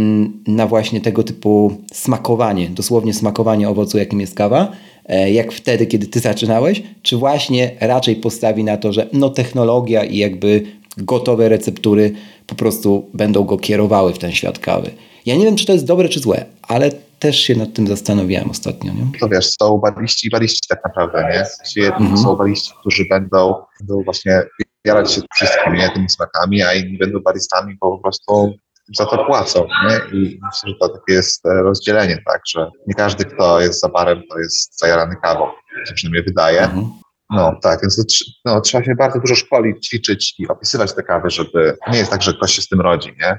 na 0.46 0.66
właśnie 0.66 1.00
tego 1.00 1.22
typu 1.22 1.72
smakowanie, 1.92 2.68
dosłownie 2.68 3.14
smakowanie 3.14 3.68
owocu, 3.68 3.98
jakim 3.98 4.20
jest 4.20 4.34
kawa, 4.34 4.72
jak 5.08 5.52
wtedy, 5.52 5.86
kiedy 5.86 6.06
ty 6.06 6.20
zaczynałeś, 6.20 6.82
czy 7.02 7.16
właśnie 7.16 7.70
raczej 7.80 8.16
postawi 8.16 8.64
na 8.64 8.76
to, 8.76 8.92
że 8.92 9.06
no 9.12 9.30
technologia 9.30 10.04
i 10.04 10.16
jakby 10.16 10.62
gotowe 10.96 11.48
receptury 11.48 12.12
po 12.46 12.54
prostu 12.54 13.10
będą 13.14 13.44
go 13.44 13.58
kierowały 13.58 14.14
w 14.14 14.18
ten 14.18 14.32
świat 14.32 14.58
kawy. 14.58 14.90
Ja 15.26 15.36
nie 15.36 15.44
wiem, 15.44 15.56
czy 15.56 15.66
to 15.66 15.72
jest 15.72 15.86
dobre, 15.86 16.08
czy 16.08 16.20
złe, 16.20 16.44
ale 16.62 16.90
też 17.18 17.40
się 17.40 17.56
nad 17.56 17.72
tym 17.72 17.86
zastanawiałem 17.86 18.50
ostatnio. 18.50 18.92
Nie? 18.92 19.18
To 19.20 19.28
wiesz, 19.28 19.50
są 19.62 19.78
baliści 19.78 20.26
i 20.26 20.30
baliści 20.30 20.68
tak 20.68 20.84
naprawdę, 20.84 21.44
nie? 21.76 21.86
Mhm. 21.86 22.18
są 22.18 22.36
baliści, 22.36 22.72
którzy 22.80 23.04
będą, 23.10 23.54
będą 23.80 24.02
właśnie 24.04 24.42
jarać 24.84 25.12
się 25.12 25.20
wszystkimi 25.34 25.78
nie, 25.78 25.90
tymi 25.90 26.10
smakami, 26.10 26.62
a 26.62 26.74
inni 26.74 26.98
będą 26.98 27.20
balistami, 27.20 27.76
bo 27.80 27.96
po 27.96 28.02
prostu 28.02 28.54
za 28.96 29.06
to 29.06 29.24
płacą. 29.24 29.66
Nie? 29.88 30.18
I 30.18 30.40
myślę, 30.42 30.68
że 30.68 30.74
to 30.80 30.88
takie 30.88 31.12
jest 31.12 31.46
e, 31.46 31.62
rozdzielenie, 31.62 32.22
tak, 32.26 32.40
że 32.48 32.70
nie 32.86 32.94
każdy, 32.94 33.24
kto 33.24 33.60
jest 33.60 33.80
za 33.80 33.88
barem, 33.88 34.22
to 34.30 34.38
jest 34.38 34.78
zajarany 34.78 35.16
kawą, 35.22 35.46
się 35.88 35.94
przynajmniej 35.94 36.24
wydaje. 36.24 36.60
Mhm. 36.60 36.86
No 37.30 37.58
tak, 37.62 37.80
więc 37.82 38.24
no, 38.44 38.60
trzeba 38.60 38.84
się 38.84 38.94
bardzo 38.94 39.20
dużo 39.20 39.34
szkolić, 39.34 39.86
ćwiczyć 39.86 40.34
i 40.38 40.48
opisywać 40.48 40.94
te 40.94 41.02
kawy, 41.02 41.30
żeby 41.30 41.76
nie 41.92 41.98
jest 41.98 42.10
tak, 42.10 42.22
że 42.22 42.32
ktoś 42.32 42.52
się 42.52 42.62
z 42.62 42.68
tym 42.68 42.80
rodzi, 42.80 43.14
nie? 43.20 43.38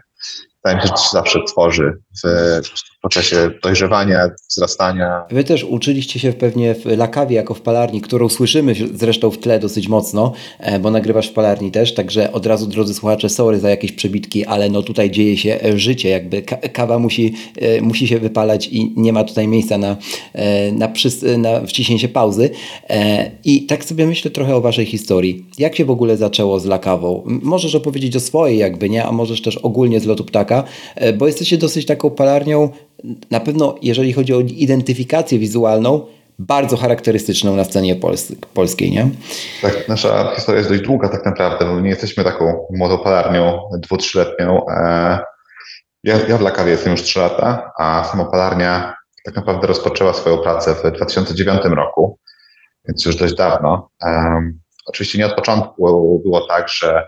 Wydaje 0.66 0.76
mi 0.76 0.82
się, 0.82 0.88
że 0.88 0.94
to 0.94 1.04
się 1.04 1.10
zawsze 1.12 1.40
tworzy 1.48 1.94
w, 2.24 2.28
w 2.98 3.02
procesie 3.02 3.50
dojrzewania, 3.64 4.30
wzrastania. 4.50 5.24
Wy 5.32 5.44
też 5.44 5.64
uczyliście 5.64 6.20
się 6.20 6.34
pewnie 6.34 6.76
w 6.76 6.86
Lakawie 6.86 7.36
jako 7.36 7.54
w 7.54 7.62
palarni, 7.62 8.02
którą 8.02 8.30
słyszymy 8.30 8.76
zresztą 8.94 9.32
w 9.32 9.38
tle 9.38 9.60
dosyć 9.60 9.88
mocno, 9.88 10.34
e, 10.60 10.80
bo 10.80 10.92
nagrywasz 10.92 11.30
w 11.30 11.34
palarni 11.34 11.72
też, 11.72 11.94
także 11.94 12.32
od 12.32 12.46
razu 12.46 12.68
drodzy 12.68 12.94
słuchacze, 12.94 13.30
sorry 13.30 13.60
za 13.60 13.70
jakieś 13.70 13.92
przebitki, 13.92 14.46
ale 14.46 14.70
no 14.70 14.82
tutaj 14.82 15.12
dzieje 15.12 15.38
się 15.38 15.60
e, 15.64 15.78
życie, 15.78 16.10
jakby 16.10 16.42
kawa 16.74 17.00
musi, 17.00 17.34
e, 17.58 17.82
musi 17.82 18.08
się 18.08 18.20
wypalać 18.20 18.68
i 18.68 18.94
nie 18.96 19.14
ma 19.14 19.24
tutaj 19.24 19.48
miejsca 19.48 19.78
na, 19.78 19.98
na, 20.72 20.88
przys- 20.88 21.38
na 21.38 21.62
wciśnięcie 21.62 22.10
pauzy. 22.10 22.50
I 23.44 23.66
tak 23.66 23.86
sobie 23.86 24.06
myślę 24.06 24.32
trochę 24.32 24.56
o 24.56 24.62
waszej 24.62 24.86
historii. 24.86 25.46
Jak 25.58 25.76
się 25.76 25.86
w 25.86 25.92
ogóle 25.92 26.18
zaczęło 26.18 26.60
z 26.60 26.66
Lakawą? 26.66 27.24
Możesz 27.26 27.76
opowiedzieć 27.76 28.16
o 28.16 28.20
swojej 28.20 28.58
jakby, 28.58 28.90
nie? 28.90 29.06
A 29.06 29.12
możesz 29.12 29.42
też 29.42 29.58
ogólnie 29.58 30.00
z 30.00 30.06
lotu 30.10 30.26
ptaka, 30.26 30.64
e, 30.96 31.14
bo 31.14 31.28
jesteście 31.28 31.58
dosyć 31.58 31.86
taką 31.86 32.10
palarnią, 32.10 32.70
na 33.32 33.40
pewno 33.40 33.76
jeżeli 33.82 34.14
chodzi 34.14 34.34
o 34.34 34.40
identyfikację 34.40 35.40
wizualną, 35.40 36.06
bardzo 36.40 36.78
charakterystyczną 36.78 37.56
na 37.56 37.64
scenie 37.64 37.96
pols 37.96 38.32
polskiej, 38.54 38.92
nie? 38.92 39.10
Tak, 39.62 39.88
nasza 39.88 40.32
historia 40.36 40.60
jest 40.60 40.70
dość 40.70 40.82
długa 40.82 41.10
tak 41.10 41.26
naprawdę, 41.26 41.66
bo 41.66 41.80
nie 41.80 41.90
jesteśmy 41.90 42.24
taką 42.24 42.68
młodą 42.70 42.98
palarnią, 42.98 43.60
dwu, 43.78 43.98
trzyletnią. 43.98 44.68
E, 44.68 45.20
ja, 46.04 46.20
ja 46.28 46.38
w 46.38 46.42
Lakawie 46.42 46.72
jestem 46.72 46.92
już 46.92 47.02
trzy 47.02 47.20
lata, 47.20 47.72
a 47.78 48.04
sama 48.12 48.26
palarnia 48.26 48.96
tak 49.26 49.36
naprawdę 49.36 49.68
rozpoczęła 49.68 50.14
swoją 50.14 50.38
pracę 50.38 50.76
w 50.76 50.92
2009 50.96 51.62
roku, 51.64 52.20
więc 52.88 53.06
już 53.06 53.16
dość 53.16 53.34
dawno. 53.34 53.90
Oczywiście 54.86 55.18
nie 55.18 55.26
od 55.26 55.34
początku 55.34 56.22
było 56.26 56.48
tak, 56.48 56.70
że 56.70 57.08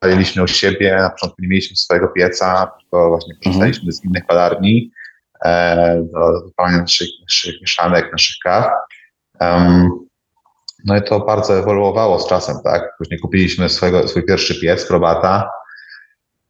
paliliśmy 0.00 0.42
u 0.42 0.46
siebie, 0.46 0.96
na 0.96 1.10
początku 1.10 1.42
nie 1.42 1.48
mieliśmy 1.48 1.76
swojego 1.76 2.08
pieca, 2.08 2.72
tylko 2.80 3.08
właśnie 3.08 3.34
korzystaliśmy 3.34 3.80
mhm. 3.80 3.92
z 3.92 4.04
innych 4.04 4.26
palarni 4.26 4.90
e, 5.44 6.02
do 6.12 6.42
wypalania 6.46 6.78
naszych, 6.78 7.08
naszych 7.22 7.60
mieszanek, 7.60 8.12
naszych 8.12 8.36
kaw. 8.44 8.66
Um, 9.40 9.90
no 10.84 10.96
i 10.96 11.02
to 11.02 11.20
bardzo 11.20 11.58
ewoluowało 11.58 12.18
z 12.18 12.28
czasem, 12.28 12.56
tak? 12.64 12.82
Później 12.98 13.20
kupiliśmy 13.20 13.68
swojego, 13.68 14.08
swój 14.08 14.26
pierwszy 14.26 14.60
piec, 14.60 14.86
Probata, 14.86 15.50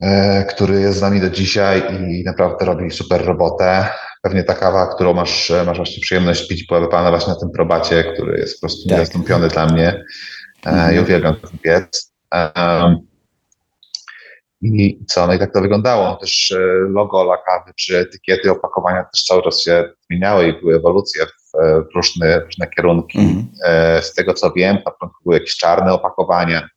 e, 0.01 0.45
który 0.45 0.81
jest 0.81 0.99
z 0.99 1.03
nami 1.03 1.21
do 1.21 1.31
dzisiaj 1.31 1.83
i 2.11 2.25
naprawdę 2.25 2.65
robi 2.65 2.91
super 2.91 3.25
robotę. 3.25 3.89
Pewnie 4.23 4.45
ta 4.45 4.55
kawa, 4.55 4.95
którą 4.95 5.15
masz, 5.15 5.53
masz 5.67 5.77
właśnie 5.77 6.03
przyjemność 6.03 6.49
pić, 6.49 6.67
była 6.67 6.81
wypalana 6.81 7.11
właśnie 7.11 7.33
na 7.33 7.41
tym 7.41 7.51
Probacie, 7.51 8.05
który 8.05 8.39
jest 8.39 8.61
po 8.61 8.61
prostu 8.61 8.89
tak. 8.89 8.99
niezastąpiony 8.99 9.49
dla 9.49 9.67
mnie. 9.67 10.05
E, 10.67 10.71
mhm. 10.71 10.97
I 10.97 10.99
uwielbiam 10.99 11.37
ten 11.37 11.59
piec. 11.59 12.13
Um, 12.35 13.10
i 14.63 15.05
co? 15.09 15.27
No 15.27 15.35
i 15.35 15.39
tak 15.39 15.53
to 15.53 15.61
wyglądało. 15.61 16.17
Też 16.17 16.51
e, 16.51 16.59
logo 16.89 17.25
lakawy 17.25 17.73
czy 17.77 17.99
etykiety 17.99 18.51
opakowania 18.51 19.05
też 19.05 19.25
cały 19.25 19.43
czas 19.43 19.63
się 19.63 19.93
zmieniały 20.07 20.49
i 20.49 20.61
były 20.61 20.77
ewolucje 20.77 21.27
w 21.27 21.59
e, 21.59 21.83
różne, 21.95 22.41
różne 22.41 22.67
kierunki. 22.69 23.19
Mm. 23.19 23.47
Z 24.03 24.15
tego 24.15 24.35
co 24.35 24.53
wiem, 24.53 24.77
na 24.85 24.91
początku 24.91 25.23
były 25.25 25.35
jakieś 25.35 25.57
czarne 25.57 25.93
opakowania 25.93 26.69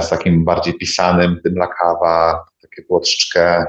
z 0.00 0.08
takim 0.08 0.44
bardziej 0.44 0.74
pisanym 0.74 1.40
tym 1.44 1.54
lakawa, 1.54 2.44
takie 2.62 2.82
było 2.82 3.00
troszeczkę, 3.00 3.64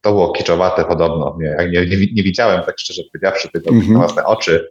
to 0.00 0.10
było 0.10 0.32
kiczowate 0.32 0.84
podobno. 0.84 1.36
Nie, 1.40 1.56
nie, 1.70 1.86
nie, 1.86 2.06
nie 2.12 2.22
widziałem, 2.22 2.62
tak 2.62 2.78
szczerze 2.78 3.02
powiedziawszy, 3.12 3.48
tego 3.48 3.70
mm 3.70 3.82
-hmm. 3.82 3.92
na 3.92 3.98
własne 3.98 4.24
oczy. 4.24 4.70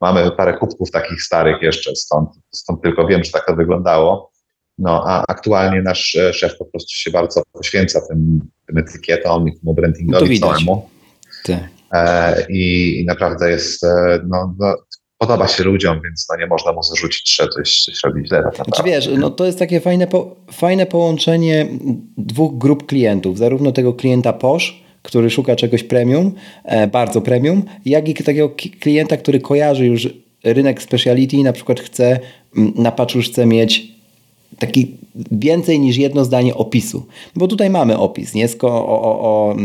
Mamy 0.00 0.30
parę 0.30 0.58
kubków 0.58 0.90
takich 0.90 1.22
starych 1.22 1.62
jeszcze 1.62 1.96
stąd, 1.96 2.30
stąd 2.54 2.82
tylko 2.82 3.06
wiem, 3.06 3.24
że 3.24 3.32
tak 3.32 3.46
to 3.46 3.54
wyglądało. 3.56 4.33
No, 4.78 5.04
a 5.06 5.24
aktualnie 5.28 5.82
nasz 5.82 6.14
e, 6.14 6.32
szef 6.32 6.58
po 6.58 6.64
prostu 6.64 6.94
się 6.94 7.10
bardzo 7.10 7.42
poświęca 7.52 8.00
tym, 8.08 8.40
tym 8.66 8.78
etykietom 8.78 9.48
i 9.48 9.52
temu 9.60 9.74
brandingowi 9.74 10.40
no 10.40 10.46
całemu. 10.46 10.88
E, 11.92 12.46
i, 12.48 13.04
naprawdę 13.06 13.50
jest, 13.50 13.84
e, 13.84 14.20
no, 14.28 14.54
no, 14.58 14.74
podoba 15.18 15.48
się 15.48 15.64
ludziom, 15.64 16.00
więc 16.04 16.26
no, 16.30 16.36
nie 16.36 16.46
można 16.46 16.72
mu 16.72 16.82
zarzucić, 16.82 17.36
że 17.36 17.48
coś, 17.48 17.84
coś 17.84 17.94
robi 18.04 18.26
źle. 18.26 18.42
Tak 18.42 18.54
znaczy, 18.54 18.82
wiesz, 18.84 19.08
no, 19.18 19.30
to 19.30 19.46
jest 19.46 19.58
takie 19.58 19.80
fajne, 19.80 20.06
po, 20.06 20.36
fajne 20.52 20.86
połączenie 20.86 21.66
dwóch 22.18 22.58
grup 22.58 22.86
klientów, 22.86 23.38
zarówno 23.38 23.72
tego 23.72 23.94
klienta 23.94 24.32
POSZ, 24.32 24.62
który 25.02 25.30
szuka 25.30 25.56
czegoś 25.56 25.82
premium, 25.82 26.34
e, 26.64 26.86
bardzo 26.86 27.20
premium, 27.20 27.62
jak 27.84 28.08
i 28.08 28.14
takiego 28.14 28.50
klienta, 28.80 29.16
który 29.16 29.40
kojarzy 29.40 29.86
już 29.86 30.08
rynek 30.44 30.82
speciality 30.82 31.36
i 31.36 31.42
na 31.42 31.52
przykład 31.52 31.80
chce 31.80 32.20
na 32.76 32.92
paczuszce 32.92 33.46
mieć 33.46 33.93
taki 34.58 34.96
więcej 35.32 35.80
niż 35.80 35.96
jedno 35.96 36.24
zdanie 36.24 36.54
opisu. 36.54 37.06
Bo 37.36 37.48
tutaj 37.48 37.70
mamy 37.70 37.98
opis 37.98 38.34
nie? 38.34 38.48
O, 38.62 38.68
o, 38.68 39.20
o, 39.20 39.56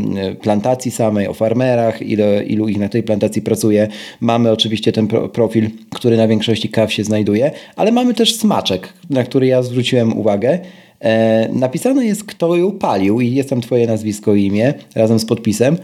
plantacji 0.41 0.91
samej, 0.91 1.27
o 1.27 1.33
farmerach, 1.33 2.01
ile, 2.01 2.43
ilu 2.43 2.67
ich 2.67 2.77
na 2.77 2.89
tej 2.89 3.03
plantacji 3.03 3.41
pracuje. 3.41 3.87
Mamy 4.19 4.51
oczywiście 4.51 4.91
ten 4.91 5.07
pro, 5.07 5.29
profil, 5.29 5.69
który 5.95 6.17
na 6.17 6.27
większości 6.27 6.69
kaw 6.69 6.93
się 6.93 7.03
znajduje, 7.03 7.51
ale 7.75 7.91
mamy 7.91 8.13
też 8.13 8.35
smaczek, 8.35 8.93
na 9.09 9.23
który 9.23 9.47
ja 9.47 9.63
zwróciłem 9.63 10.17
uwagę. 10.17 10.59
E, 10.99 11.49
napisane 11.53 12.05
jest, 12.05 12.23
kto 12.23 12.55
ją 12.55 12.71
palił 12.71 13.21
i 13.21 13.31
jest 13.31 13.49
tam 13.49 13.61
twoje 13.61 13.87
nazwisko 13.87 14.35
i 14.35 14.45
imię 14.45 14.73
razem 14.95 15.19
z 15.19 15.25
podpisem. 15.25 15.77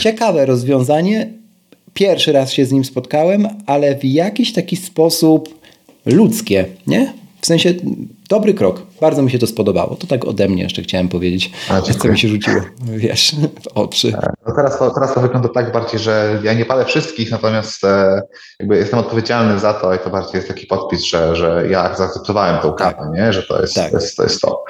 Ciekawe 0.00 0.46
rozwiązanie. 0.46 1.28
Pierwszy 1.94 2.32
raz 2.32 2.52
się 2.52 2.66
z 2.66 2.72
nim 2.72 2.84
spotkałem, 2.84 3.48
ale 3.66 3.96
w 3.98 4.04
jakiś 4.04 4.52
taki 4.52 4.76
sposób 4.76 5.60
ludzkie, 6.06 6.64
nie? 6.86 7.12
W 7.40 7.46
sensie 7.46 7.74
dobry 8.28 8.54
krok. 8.54 8.82
Bardzo 9.00 9.22
mi 9.22 9.30
się 9.30 9.38
to 9.38 9.46
spodobało. 9.46 9.96
To 9.96 10.06
tak 10.06 10.24
ode 10.24 10.48
mnie 10.48 10.62
jeszcze 10.62 10.82
chciałem 10.82 11.08
powiedzieć. 11.08 11.50
A, 11.68 11.80
co 11.80 12.08
mi 12.08 12.18
się 12.18 12.28
rzuciło, 12.28 12.60
wiesz, 12.82 13.34
w 13.62 13.68
oczy. 13.74 14.08
E, 14.08 14.32
no 14.46 14.54
teraz, 14.56 14.78
to, 14.78 14.90
teraz 14.90 15.14
to 15.14 15.20
wygląda 15.20 15.48
tak 15.48 15.72
bardziej, 15.72 16.00
że 16.00 16.40
ja 16.42 16.54
nie 16.54 16.64
palę 16.64 16.84
wszystkich, 16.84 17.30
natomiast 17.30 17.84
e, 17.84 18.22
jakby 18.60 18.76
jestem 18.76 18.98
odpowiedzialny 18.98 19.58
za 19.58 19.74
to 19.74 19.94
i 19.94 19.98
to 19.98 20.10
bardziej 20.10 20.34
jest 20.34 20.48
taki 20.48 20.66
podpis, 20.66 21.04
że, 21.04 21.36
że 21.36 21.64
ja 21.70 21.96
zaakceptowałem 21.96 22.62
tą 22.62 22.72
kawę, 22.72 22.96
tak. 22.98 23.12
nie? 23.14 23.32
że 23.32 23.42
to 23.42 23.60
jest, 23.60 23.74
tak. 23.74 23.90
to 23.90 23.96
jest, 23.96 24.16
to 24.16 24.22
jest 24.22 24.40
to. 24.40 24.64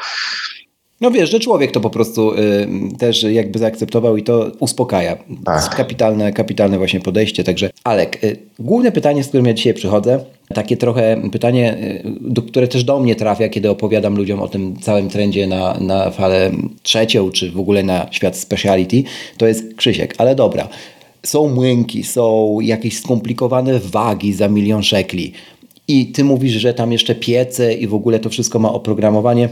No 1.01 1.11
wiesz, 1.11 1.31
że 1.31 1.41
człowiek 1.41 1.71
to 1.71 1.81
po 1.81 1.91
prostu 1.91 2.35
y, 2.35 2.69
też 2.99 3.23
jakby 3.23 3.59
zaakceptował 3.59 4.17
i 4.17 4.23
to 4.23 4.51
uspokaja. 4.59 5.17
Tak. 5.45 5.77
Kapitalne, 5.77 6.33
kapitalne 6.33 6.79
właśnie 6.79 7.01
podejście. 7.01 7.45
Także 7.45 7.71
Alek, 7.85 8.25
y, 8.25 8.37
główne 8.59 8.93
pytanie, 8.93 9.25
z 9.25 9.29
którym 9.29 9.47
ja 9.47 9.55
dzisiaj 9.55 9.75
przychodzę, 9.75 10.25
takie 10.55 10.77
trochę 10.77 11.23
pytanie, 11.33 11.77
y, 11.79 12.03
do, 12.21 12.43
które 12.43 12.69
też 12.69 12.85
do 12.85 13.01
mnie 13.01 13.17
trafia, 13.17 13.49
kiedy 13.49 13.71
opowiadam 13.71 14.17
ludziom 14.17 14.41
o 14.41 14.49
tym 14.49 14.77
całym 14.77 15.09
trendzie 15.09 15.47
na, 15.47 15.77
na 15.81 16.11
falę 16.11 16.51
trzecią, 16.83 17.31
czy 17.31 17.51
w 17.51 17.59
ogóle 17.59 17.83
na 17.83 18.07
świat 18.11 18.37
speciality, 18.37 19.03
to 19.37 19.47
jest 19.47 19.75
Krzysiek, 19.75 20.15
ale 20.19 20.35
dobra. 20.35 20.69
Są 21.23 21.49
młynki, 21.49 22.05
są 22.05 22.59
jakieś 22.61 22.99
skomplikowane 22.99 23.79
wagi 23.79 24.33
za 24.33 24.49
milion 24.49 24.83
szekli 24.83 25.33
i 25.89 26.07
ty 26.07 26.25
mówisz, 26.25 26.53
że 26.53 26.75
tam 26.75 26.93
jeszcze 26.93 27.15
piece 27.15 27.75
i 27.75 27.87
w 27.87 27.95
ogóle 27.95 28.19
to 28.19 28.31
wszystko 28.31 28.59
ma 28.59 28.73
oprogramowanie 28.73 29.49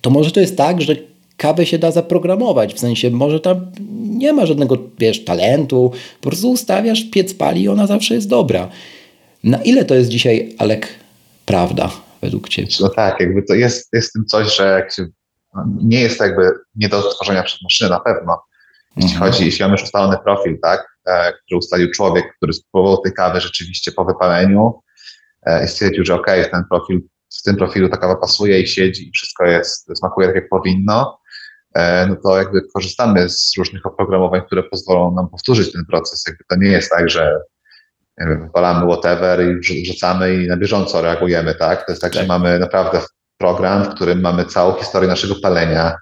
to 0.00 0.10
może 0.10 0.30
to 0.30 0.40
jest 0.40 0.56
tak, 0.56 0.82
że 0.82 0.96
kawę 1.36 1.66
się 1.66 1.78
da 1.78 1.90
zaprogramować, 1.90 2.74
w 2.74 2.78
sensie 2.78 3.10
może 3.10 3.40
tam 3.40 3.66
nie 4.08 4.32
ma 4.32 4.46
żadnego, 4.46 4.78
wiesz, 4.98 5.24
talentu, 5.24 5.92
po 6.20 6.30
prostu 6.30 6.50
ustawiasz, 6.50 7.04
piec 7.04 7.34
pali 7.34 7.62
i 7.62 7.68
ona 7.68 7.86
zawsze 7.86 8.14
jest 8.14 8.28
dobra. 8.28 8.68
Na 9.44 9.62
ile 9.62 9.84
to 9.84 9.94
jest 9.94 10.10
dzisiaj, 10.10 10.54
Alek, 10.58 10.88
prawda 11.46 11.90
według 12.22 12.48
Ciebie? 12.48 12.68
No 12.80 12.88
tak, 12.88 13.20
jakby 13.20 13.42
to 13.42 13.54
jest, 13.54 13.88
jest 13.92 14.12
tym 14.12 14.24
coś, 14.26 14.56
że 14.56 14.64
jak 14.64 14.92
się, 14.92 15.06
no, 15.54 15.64
nie 15.82 16.00
jest 16.00 16.18
to 16.18 16.24
jakby 16.24 16.50
nie 16.74 16.88
do 16.88 17.12
stworzenia 17.12 17.42
przez 17.42 17.62
maszynę 17.62 17.90
na 17.90 18.00
pewno. 18.00 18.42
Jeśli 18.96 19.14
mhm. 19.14 19.32
chodzi, 19.32 19.44
jeśli 19.44 19.62
mamy 19.62 19.72
już 19.72 19.82
ustalony 19.82 20.16
profil, 20.24 20.58
tak, 20.62 20.86
e, 21.06 21.32
który 21.32 21.58
ustalił 21.58 21.90
człowiek, 21.90 22.24
który 22.36 22.52
spróbował 22.52 22.98
tej 22.98 23.12
kawy 23.12 23.40
rzeczywiście 23.40 23.92
po 23.92 24.04
wypaleniu 24.04 24.82
e, 25.42 25.64
i 25.64 25.68
stwierdził, 25.68 26.04
że 26.04 26.14
ok, 26.14 26.26
ten 26.52 26.64
profil 26.70 27.00
w 27.38 27.42
tym 27.42 27.56
profilu 27.56 27.88
ta 27.88 27.96
kawa 27.96 28.16
pasuje 28.16 28.60
i 28.60 28.66
siedzi 28.66 29.08
i 29.08 29.12
wszystko 29.12 29.46
jest, 29.46 29.98
smakuje 29.98 30.26
tak 30.26 30.36
jak 30.36 30.48
powinno, 30.48 31.18
e, 31.74 32.06
no 32.06 32.16
to 32.16 32.38
jakby 32.38 32.60
korzystamy 32.74 33.28
z 33.28 33.52
różnych 33.58 33.86
oprogramowań, 33.86 34.42
które 34.46 34.62
pozwolą 34.62 35.14
nam 35.14 35.28
powtórzyć 35.28 35.72
ten 35.72 35.84
proces. 35.90 36.24
Jakby 36.28 36.44
to 36.48 36.56
nie 36.56 36.68
jest 36.68 36.90
tak, 36.90 37.10
że 37.10 37.40
wypalamy 38.20 38.86
whatever 38.86 39.40
i 39.40 39.82
wrzucamy 39.82 40.34
i 40.34 40.48
na 40.48 40.56
bieżąco 40.56 41.02
reagujemy, 41.02 41.54
tak? 41.54 41.86
To 41.86 41.92
jest 41.92 42.02
tak, 42.02 42.12
tak. 42.12 42.22
że 42.22 42.28
mamy 42.28 42.58
naprawdę 42.58 43.00
program, 43.38 43.84
w 43.84 43.94
którym 43.94 44.20
mamy 44.20 44.44
całą 44.44 44.74
historię 44.74 45.08
naszego 45.08 45.34
palenia, 45.42 45.94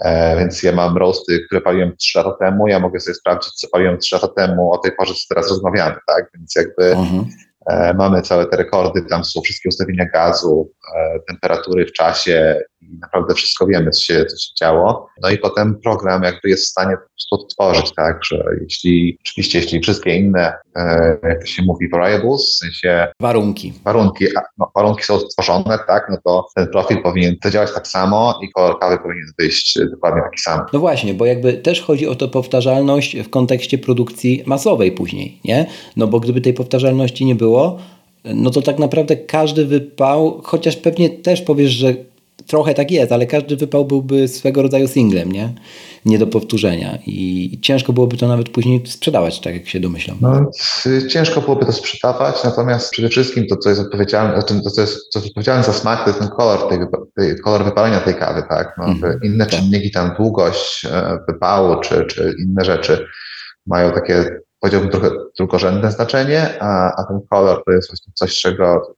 E, 0.00 0.36
więc 0.38 0.62
ja 0.62 0.72
mam 0.72 0.96
roasty, 0.96 1.40
które 1.46 1.60
paliłem 1.60 1.96
3 1.96 2.18
lata 2.18 2.32
temu, 2.40 2.68
ja 2.68 2.80
mogę 2.80 3.00
sobie 3.00 3.14
sprawdzić, 3.14 3.52
co 3.52 3.68
paliłem 3.68 3.98
3 3.98 4.14
lata 4.14 4.28
temu, 4.28 4.72
o 4.72 4.78
tej 4.78 4.92
porze, 4.96 5.14
co 5.14 5.20
teraz 5.28 5.50
rozmawiamy, 5.50 5.96
tak? 6.06 6.30
Więc 6.34 6.56
jakby 6.56 6.82
uh-huh. 6.82 7.24
E, 7.66 7.94
mamy 7.94 8.22
całe 8.22 8.46
te 8.46 8.56
rekordy, 8.56 9.02
tam 9.02 9.24
są 9.24 9.40
wszystkie 9.40 9.68
ustawienia 9.68 10.04
gazu, 10.14 10.72
e, 10.96 11.20
temperatury 11.28 11.86
w 11.86 11.92
czasie 11.92 12.60
naprawdę 13.00 13.34
wszystko 13.34 13.66
wiemy, 13.66 13.90
co 13.90 14.02
się, 14.02 14.24
co 14.24 14.36
się 14.36 14.52
działo. 14.60 15.08
No 15.22 15.30
i 15.30 15.38
potem 15.38 15.80
program 15.84 16.22
jakby 16.22 16.48
jest 16.48 16.64
w 16.64 16.70
stanie 16.70 16.96
po 16.96 17.08
prostu 17.08 17.34
odtworzyć, 17.34 17.94
tak, 17.96 18.24
że 18.24 18.44
jeśli, 18.62 19.18
oczywiście 19.26 19.58
jeśli 19.58 19.80
wszystkie 19.80 20.16
inne, 20.16 20.52
e, 20.76 21.16
jak 21.22 21.40
to 21.40 21.46
się 21.46 21.62
mówi, 21.62 21.88
variables, 21.88 22.54
w 22.54 22.56
sensie... 22.56 23.06
Warunki. 23.20 23.72
Warunki, 23.84 24.24
no, 24.58 24.70
warunki 24.74 25.04
są 25.04 25.18
stworzone, 25.18 25.78
tak, 25.86 26.06
no 26.10 26.16
to 26.24 26.46
ten 26.54 26.66
profil 26.66 27.02
powinien 27.02 27.36
to 27.42 27.50
działać 27.50 27.74
tak 27.74 27.88
samo 27.88 28.38
i 28.42 28.50
kolor 28.52 28.78
kawy 28.78 28.98
powinien 28.98 29.26
wyjść 29.38 29.78
dokładnie 29.90 30.22
taki 30.22 30.38
sam. 30.38 30.60
No 30.72 30.78
właśnie, 30.78 31.14
bo 31.14 31.26
jakby 31.26 31.52
też 31.52 31.82
chodzi 31.82 32.06
o 32.06 32.14
to 32.14 32.28
powtarzalność 32.28 33.16
w 33.16 33.30
kontekście 33.30 33.78
produkcji 33.78 34.42
masowej 34.46 34.92
później, 34.92 35.38
nie? 35.44 35.66
No 35.96 36.06
bo 36.06 36.20
gdyby 36.20 36.40
tej 36.40 36.54
powtarzalności 36.54 37.24
nie 37.24 37.34
było, 37.34 37.78
no 38.24 38.50
to 38.50 38.62
tak 38.62 38.78
naprawdę 38.78 39.16
każdy 39.16 39.66
wypał, 39.66 40.40
chociaż 40.44 40.76
pewnie 40.76 41.10
też 41.10 41.42
powiesz, 41.42 41.70
że 41.70 41.94
trochę 42.50 42.74
tak 42.74 42.90
jest, 42.90 43.12
ale 43.12 43.26
każdy 43.26 43.56
wypał 43.56 43.84
byłby 43.84 44.28
swego 44.28 44.62
rodzaju 44.62 44.88
singlem, 44.88 45.32
nie? 45.32 45.54
Nie 46.04 46.18
do 46.18 46.26
powtórzenia 46.26 46.98
i 47.06 47.58
ciężko 47.62 47.92
byłoby 47.92 48.16
to 48.16 48.28
nawet 48.28 48.48
później 48.48 48.82
sprzedawać, 48.86 49.40
tak 49.40 49.54
jak 49.54 49.68
się 49.68 49.80
domyślam. 49.80 50.16
No, 50.20 50.50
ciężko 51.08 51.40
byłoby 51.40 51.66
to 51.66 51.72
sprzedawać, 51.72 52.44
natomiast 52.44 52.90
przede 52.90 53.08
wszystkim 53.08 53.46
to, 53.46 53.56
co 53.56 53.68
jest 53.68 53.80
odpowiedzialne, 53.80 54.42
to, 54.42 54.70
co 54.70 54.80
jest, 54.80 55.08
co 55.08 55.18
jest 55.18 55.30
odpowiedzialne 55.30 55.64
za 55.64 55.72
smak, 55.72 56.04
to 56.04 56.10
jest 56.10 56.18
ten 56.18 56.28
kolor, 56.28 56.68
tej, 56.68 56.78
tej 57.16 57.38
kolor 57.38 57.64
wypalenia 57.64 58.00
tej 58.00 58.14
kawy, 58.14 58.42
tak? 58.48 58.74
No, 58.78 58.84
mm, 58.84 59.20
inne 59.22 59.46
tak. 59.46 59.60
czynniki, 59.60 59.90
tam 59.90 60.14
długość 60.18 60.84
e, 60.84 61.18
wypału, 61.28 61.80
czy, 61.80 62.04
czy 62.04 62.34
inne 62.46 62.64
rzeczy 62.64 63.06
mają 63.66 63.92
takie, 63.92 64.40
powiedziałbym, 64.60 64.90
trochę 64.90 65.10
drugorzędne 65.38 65.92
znaczenie, 65.92 66.62
a, 66.62 66.92
a 66.96 67.04
ten 67.04 67.20
kolor 67.30 67.62
to 67.66 67.72
jest 67.72 67.90
właśnie 67.90 68.12
coś, 68.14 68.40
czego 68.40 68.96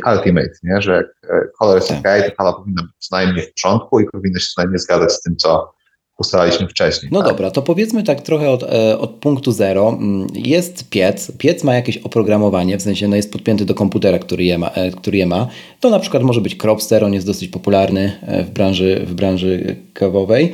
taki 0.00 0.18
ultimate, 0.18 0.50
nie? 0.62 0.82
że 0.82 0.92
jak 0.92 1.06
e, 1.30 1.48
kolor 1.58 1.76
jest 1.76 1.88
tak. 1.88 1.98
ok, 1.98 2.30
to 2.30 2.36
kawa 2.36 2.52
powinna 2.52 2.82
być 2.82 2.92
co 2.98 3.16
najmniej 3.16 3.46
w 3.46 3.62
porządku 3.62 4.00
i 4.00 4.06
powinna 4.06 4.40
się 4.40 4.46
co 4.54 4.60
najmniej 4.62 4.78
zgadzać 4.78 5.12
z 5.12 5.22
tym, 5.22 5.36
co 5.36 5.72
ustalaliśmy 6.20 6.68
wcześniej. 6.68 7.12
No 7.12 7.22
tak? 7.22 7.28
dobra, 7.28 7.50
to 7.50 7.62
powiedzmy 7.62 8.02
tak 8.02 8.20
trochę 8.20 8.50
od, 8.50 8.62
e, 8.62 8.98
od 8.98 9.10
punktu 9.10 9.52
zero. 9.52 9.88
Mm, 9.88 10.26
jest 10.34 10.90
piec, 10.90 11.32
piec 11.38 11.64
ma 11.64 11.74
jakieś 11.74 11.98
oprogramowanie, 11.98 12.78
w 12.78 12.82
sensie 12.82 13.08
no 13.08 13.16
jest 13.16 13.32
podpięty 13.32 13.64
do 13.64 13.74
komputera, 13.74 14.18
który 14.18 14.44
je, 14.44 14.58
ma, 14.58 14.70
e, 14.70 14.90
który 14.90 15.18
je 15.18 15.26
ma. 15.26 15.48
To 15.80 15.90
na 15.90 15.98
przykład 15.98 16.22
może 16.22 16.40
być 16.40 16.56
Cropster, 16.56 17.04
on 17.04 17.14
jest 17.14 17.26
dosyć 17.26 17.48
popularny 17.48 18.12
w 18.46 18.50
branży, 18.50 19.04
w 19.06 19.14
branży 19.14 19.76
kawowej. 19.94 20.52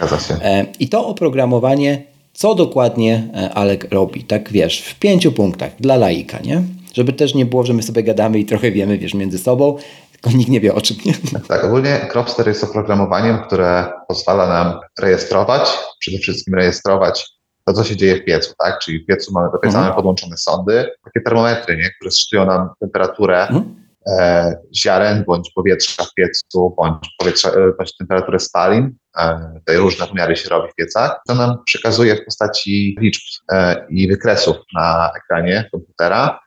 I 0.81 0.88
to 0.88 1.07
oprogramowanie, 1.07 2.03
co 2.33 2.55
dokładnie 2.55 3.29
Alek 3.55 3.87
robi? 3.91 4.25
Tak 4.25 4.53
wiesz, 4.53 4.81
w 4.81 4.99
pięciu 4.99 5.33
punktach 5.33 5.71
dla 5.81 5.97
laika, 5.97 6.38
nie? 6.38 6.62
Żeby 6.97 7.12
też 7.12 7.35
nie 7.35 7.47
było, 7.47 7.65
że 7.65 7.75
my 7.75 7.83
sobie 7.83 8.03
gadamy 8.03 8.38
i 8.38 8.45
trochę 8.45 8.71
wiemy, 8.71 8.99
wiesz, 8.99 9.15
między 9.15 9.38
sobą, 9.38 9.76
tylko 10.12 10.31
nikt 10.38 10.50
nie 10.50 10.61
wie 10.61 10.75
o 10.75 10.81
czym. 10.81 10.97
Nie? 11.07 11.15
Tak, 11.49 11.65
ogólnie 11.65 12.09
Cropster 12.12 12.49
jest 12.49 12.65
oprogramowaniem, 12.65 13.38
które 13.38 13.93
pozwala 14.09 14.49
nam 14.49 14.81
rejestrować, 15.00 15.79
przede 16.00 16.19
wszystkim 16.19 16.55
rejestrować 16.55 17.37
to, 17.67 17.73
co 17.73 17.85
się 17.85 17.97
dzieje 17.97 18.17
w 18.17 18.25
piecu, 18.25 18.55
tak? 18.59 18.79
Czyli 18.79 18.99
w 18.99 19.07
piecu 19.07 19.33
mamy 19.33 19.49
do 19.53 19.59
pieca 19.59 19.79
mhm. 19.79 19.95
podłączone 19.95 20.37
sondy, 20.37 20.91
takie 21.05 21.21
termometry, 21.25 21.76
nie? 21.76 21.91
które 21.91 22.11
szczytują 22.11 22.47
nam 22.47 22.69
temperaturę 22.81 23.43
mhm. 23.49 23.76
e, 24.09 24.57
ziaren 24.76 25.25
bądź 25.26 25.50
powietrza 25.55 26.05
w 26.05 26.15
piecu, 26.15 26.75
bądź, 26.76 27.15
powietrza, 27.19 27.50
e, 27.50 27.73
bądź 27.79 27.97
temperaturę 27.97 28.38
spalin. 28.38 28.97
E, 29.19 29.53
tutaj 29.59 29.76
różne 29.76 30.07
pomiary 30.07 30.37
się 30.37 30.49
robi 30.49 30.73
w 30.73 30.75
piecach. 30.75 31.21
To 31.29 31.35
nam 31.35 31.57
przekazuje 31.65 32.17
w 32.17 32.25
postaci 32.25 32.97
liczb 33.00 33.23
e, 33.53 33.87
i 33.91 34.09
wykresów 34.09 34.57
na 34.75 35.11
ekranie 35.17 35.69
komputera 35.73 36.38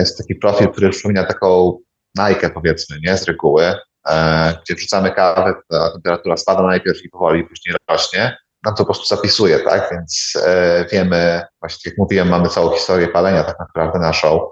jest 0.00 0.18
taki 0.18 0.34
profil, 0.34 0.68
który 0.68 0.90
przypomina 0.90 1.24
taką 1.24 1.78
najkę 2.14 2.50
powiedzmy, 2.50 2.96
nie, 3.02 3.18
z 3.18 3.24
reguły, 3.24 3.74
e, 4.08 4.54
gdzie 4.64 4.74
wrzucamy 4.74 5.12
kawę, 5.12 5.54
ta 5.70 5.90
temperatura 5.90 6.36
spada 6.36 6.62
najpierw 6.62 7.04
i 7.04 7.08
powoli 7.08 7.44
później 7.44 7.76
rośnie. 7.90 8.36
Nam 8.64 8.74
to 8.74 8.78
po 8.78 8.84
prostu 8.84 9.14
zapisuje, 9.16 9.58
tak, 9.58 9.88
więc 9.90 10.32
e, 10.46 10.86
wiemy, 10.92 11.42
właśnie 11.60 11.90
jak 11.90 11.98
mówiłem, 11.98 12.28
mamy 12.28 12.48
całą 12.48 12.70
historię 12.70 13.08
palenia 13.08 13.44
tak 13.44 13.58
naprawdę 13.58 13.98
naszą 13.98 14.48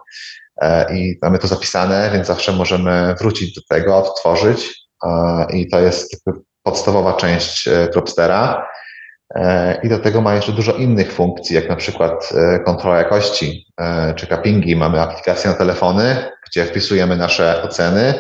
e, 0.61 0.97
i 0.97 1.19
mamy 1.23 1.39
to 1.39 1.47
zapisane, 1.47 2.11
więc 2.13 2.27
zawsze 2.27 2.53
możemy 2.53 3.15
wrócić 3.19 3.55
do 3.55 3.61
tego, 3.69 3.97
odtworzyć 3.97 4.89
e, 5.05 5.47
i 5.53 5.69
to 5.69 5.81
jest 5.81 6.23
podstawowa 6.63 7.13
część 7.13 7.69
Dropstera. 7.93 8.63
E, 8.63 8.77
I 9.83 9.89
do 9.89 9.99
tego 9.99 10.21
ma 10.21 10.35
jeszcze 10.35 10.53
dużo 10.53 10.73
innych 10.73 11.13
funkcji, 11.13 11.57
jak 11.57 11.69
na 11.69 11.77
przykład 11.77 12.33
e, 12.35 12.61
kontrola 12.61 12.99
jakości 12.99 13.67
e, 13.81 14.15
czy 14.15 14.27
cuppingi. 14.27 14.77
Mamy 14.77 15.01
aplikację 15.01 15.51
na 15.51 15.57
telefony, 15.57 16.17
gdzie 16.47 16.65
wpisujemy 16.65 17.17
nasze 17.17 17.63
oceny 17.63 18.15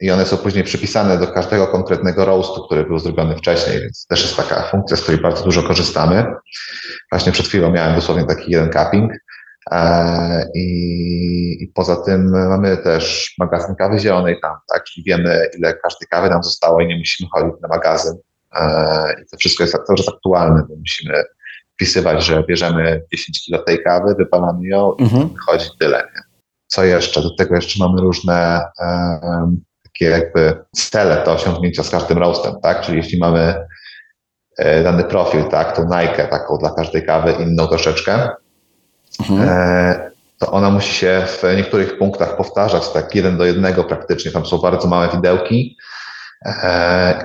i 0.00 0.10
one 0.10 0.26
są 0.26 0.36
później 0.36 0.64
przypisane 0.64 1.18
do 1.18 1.26
każdego 1.26 1.66
konkretnego 1.66 2.24
roastu, 2.24 2.66
który 2.66 2.84
był 2.84 2.98
zrobiony 2.98 3.36
wcześniej, 3.36 3.80
więc 3.80 4.06
też 4.06 4.22
jest 4.22 4.36
taka 4.36 4.62
funkcja, 4.62 4.96
z 4.96 5.00
której 5.00 5.20
bardzo 5.20 5.44
dużo 5.44 5.62
korzystamy. 5.62 6.26
Właśnie 7.10 7.32
przed 7.32 7.46
chwilą 7.46 7.70
miałem 7.70 7.94
dosłownie 7.94 8.24
taki 8.24 8.52
jeden 8.52 8.72
cupping. 8.72 9.12
I, 10.54 11.72
poza 11.74 11.96
tym 11.96 12.30
mamy 12.48 12.76
też 12.76 13.34
magazyn 13.38 13.74
kawy 13.74 13.98
zielonej 13.98 14.40
tam, 14.42 14.56
tak? 14.68 14.84
Czyli 14.84 15.04
wiemy, 15.04 15.46
ile 15.58 15.74
każdej 15.74 16.08
kawy 16.08 16.30
nam 16.30 16.42
zostało 16.42 16.80
i 16.80 16.86
nie 16.86 16.98
musimy 16.98 17.28
chodzić 17.32 17.60
na 17.62 17.68
magazyn. 17.68 18.14
E, 18.54 19.22
I 19.22 19.26
to 19.30 19.36
wszystko 19.36 19.64
jest 19.64 19.76
cały 19.86 19.96
czas 19.98 20.08
aktualne, 20.08 20.62
bo 20.68 20.76
musimy 20.76 21.24
wpisywać, 21.74 22.24
że 22.24 22.44
bierzemy 22.44 23.02
10 23.12 23.44
kg 23.46 23.64
tej 23.64 23.82
kawy, 23.82 24.14
wypalamy 24.18 24.68
ją 24.68 24.96
mhm. 24.96 25.22
i 25.22 25.34
wychodzi 25.34 25.68
tyle. 25.80 25.98
Nie? 25.98 26.22
Co 26.66 26.84
jeszcze? 26.84 27.22
Do 27.22 27.34
tego 27.36 27.54
jeszcze 27.54 27.84
mamy 27.84 28.00
różne 28.00 28.60
um, 28.78 29.64
takie 29.84 30.04
jakby 30.04 30.64
cele 30.76 31.24
do 31.24 31.32
osiągnięcia 31.32 31.82
z 31.82 31.90
każdym 31.90 32.18
roastem, 32.18 32.54
tak? 32.62 32.80
Czyli 32.80 32.96
jeśli 32.96 33.18
mamy 33.18 33.66
e, 34.58 34.82
dany 34.82 35.04
profil, 35.04 35.44
tak, 35.44 35.76
tą 35.76 35.84
Nike 35.84 36.28
taką 36.28 36.58
dla 36.58 36.70
każdej 36.70 37.06
kawy, 37.06 37.32
inną 37.32 37.66
troszeczkę, 37.66 38.28
mhm. 39.20 39.48
e, 39.48 40.10
to 40.38 40.52
ona 40.52 40.70
musi 40.70 40.94
się 40.94 41.22
w 41.26 41.56
niektórych 41.56 41.98
punktach 41.98 42.36
powtarzać, 42.36 42.92
tak 42.92 43.14
jeden 43.14 43.36
do 43.36 43.44
jednego 43.44 43.84
praktycznie. 43.84 44.30
Tam 44.30 44.46
są 44.46 44.58
bardzo 44.58 44.88
małe 44.88 45.08
widełki, 45.08 45.76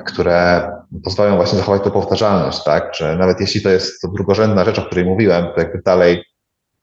które 0.06 0.72
pozwalają 1.04 1.36
właśnie 1.36 1.58
zachować 1.58 1.84
tę 1.84 1.92
powtarzalność, 1.92 2.64
tak? 2.64 2.96
Że 2.96 3.16
nawet 3.16 3.42
jeśli 3.42 3.62
to 3.62 3.70
jest 3.70 4.02
to 4.02 4.08
drugorzędna 4.08 4.66
rzecz, 4.66 4.80
o 4.80 4.86
której 4.86 5.06
mówiłem, 5.06 5.46
to 5.56 5.62
jakby 5.62 5.82
dalej 5.86 6.24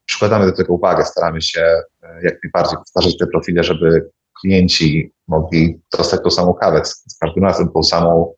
przykładamy 0.06 0.46
do 0.46 0.52
tego 0.52 0.74
uwagę, 0.74 1.04
staramy 1.04 1.42
się 1.42 1.60
e, 1.60 2.22
jak 2.22 2.34
najbardziej 2.44 2.78
powtarzać 2.78 3.18
te 3.18 3.26
profile, 3.26 3.64
żeby 3.64 4.10
klienci 4.40 5.12
mogli 5.28 5.80
dostać 5.98 6.20
tą 6.22 6.30
samą 6.30 6.54
kawę 6.54 6.84
z 6.84 7.18
każdym 7.20 7.44
razem, 7.44 7.68
tą 7.68 7.82
samą, 7.82 8.34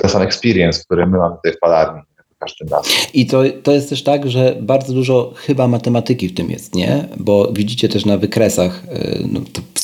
ten 0.00 0.10
sam 0.10 0.22
experience, 0.22 0.82
który 0.84 1.06
my 1.06 1.18
mamy 1.18 1.36
tutaj 1.36 1.52
w 1.52 1.58
palarni. 1.58 2.00
I 3.14 3.26
to, 3.26 3.42
to 3.62 3.72
jest 3.72 3.88
też 3.88 4.04
tak, 4.04 4.30
że 4.30 4.56
bardzo 4.60 4.92
dużo 4.92 5.32
chyba 5.36 5.68
matematyki 5.68 6.28
w 6.28 6.34
tym 6.34 6.50
jest, 6.50 6.74
nie? 6.74 7.08
Bo 7.16 7.52
widzicie 7.52 7.88
też 7.88 8.06
na 8.06 8.18
wykresach, 8.18 8.82
e, 8.88 9.18
no, 9.32 9.40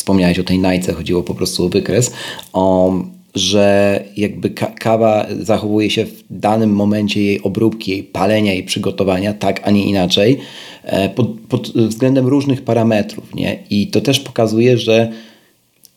wspomniałeś 0.07 0.39
o 0.39 0.45
tej 0.45 0.59
najce, 0.59 0.93
chodziło 0.93 1.23
po 1.23 1.35
prostu 1.35 1.65
o 1.65 1.69
wykres, 1.69 2.13
o, 2.53 2.95
że 3.35 4.05
jakby 4.17 4.51
kawa 4.79 5.27
zachowuje 5.41 5.91
się 5.91 6.05
w 6.05 6.23
danym 6.31 6.71
momencie 6.71 7.23
jej 7.23 7.43
obróbki, 7.43 7.91
jej 7.91 8.03
palenia, 8.03 8.53
jej 8.53 8.65
przygotowania, 8.65 9.35
tak, 9.35 9.61
a 9.65 9.71
nie 9.71 9.85
inaczej, 9.85 10.39
e, 10.85 11.09
pod, 11.09 11.41
pod 11.49 11.69
względem 11.69 12.27
różnych 12.27 12.63
parametrów, 12.63 13.35
nie? 13.35 13.59
I 13.71 13.87
to 13.87 14.01
też 14.01 14.21
pokazuje, 14.21 14.79
że 14.79 15.13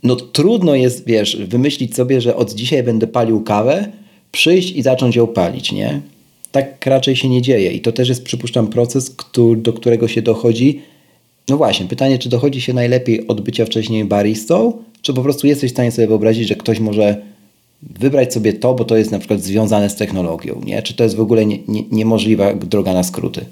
no 0.04 0.15
trudno 0.15 0.76
jest, 0.76 1.06
wiesz, 1.06 1.36
wymyślić 1.36 1.95
sobie, 1.95 2.22
że 2.22 2.36
od 2.36 2.54
dzisiaj 2.54 2.84
będę 2.84 3.08
palił 3.08 3.43
kawę, 3.43 3.91
przyjść 4.32 4.72
i 4.72 4.82
zacząć 4.82 5.15
ją 5.15 5.28
palić, 5.28 5.72
nie? 5.72 6.02
tak 6.52 6.86
raczej 6.86 7.15
się 7.15 7.30
nie 7.30 7.41
dzieje. 7.41 7.72
I 7.72 7.80
to 7.82 7.91
też 7.91 8.10
jest, 8.10 8.24
przypuszczam, 8.24 8.67
proces, 8.67 9.10
który, 9.10 9.62
do 9.62 9.74
którego 9.74 10.08
się 10.08 10.22
dochodzi. 10.22 10.82
No 11.49 11.57
właśnie, 11.57 11.85
pytanie, 11.85 12.19
czy 12.19 12.29
dochodzi 12.29 12.62
się 12.62 12.73
najlepiej 12.73 13.27
od 13.27 13.41
bycia 13.41 13.65
wcześniej 13.65 14.05
baristą, 14.05 14.73
czy 15.01 15.13
po 15.13 15.21
prostu 15.21 15.47
jesteś 15.47 15.71
w 15.71 15.73
stanie 15.73 15.91
sobie 15.91 16.07
wyobrazić, 16.07 16.47
że 16.47 16.55
ktoś 16.55 16.79
może 16.79 17.17
wybrać 17.81 18.33
sobie 18.33 18.53
to, 18.53 18.73
bo 18.73 18.85
to 18.85 18.97
jest 18.97 19.12
na 19.12 19.19
przykład 19.19 19.41
związane 19.41 19.89
z 19.89 19.95
technologią, 19.95 20.62
nie? 20.65 20.81
Czy 20.83 20.93
to 20.93 21.03
jest 21.03 21.15
w 21.15 21.21
ogóle 21.21 21.45
nie, 21.45 21.57
nie, 21.67 21.83
niemożliwa 21.91 22.53
droga 22.53 22.93
na 22.93 23.03
skróty? 23.03 23.45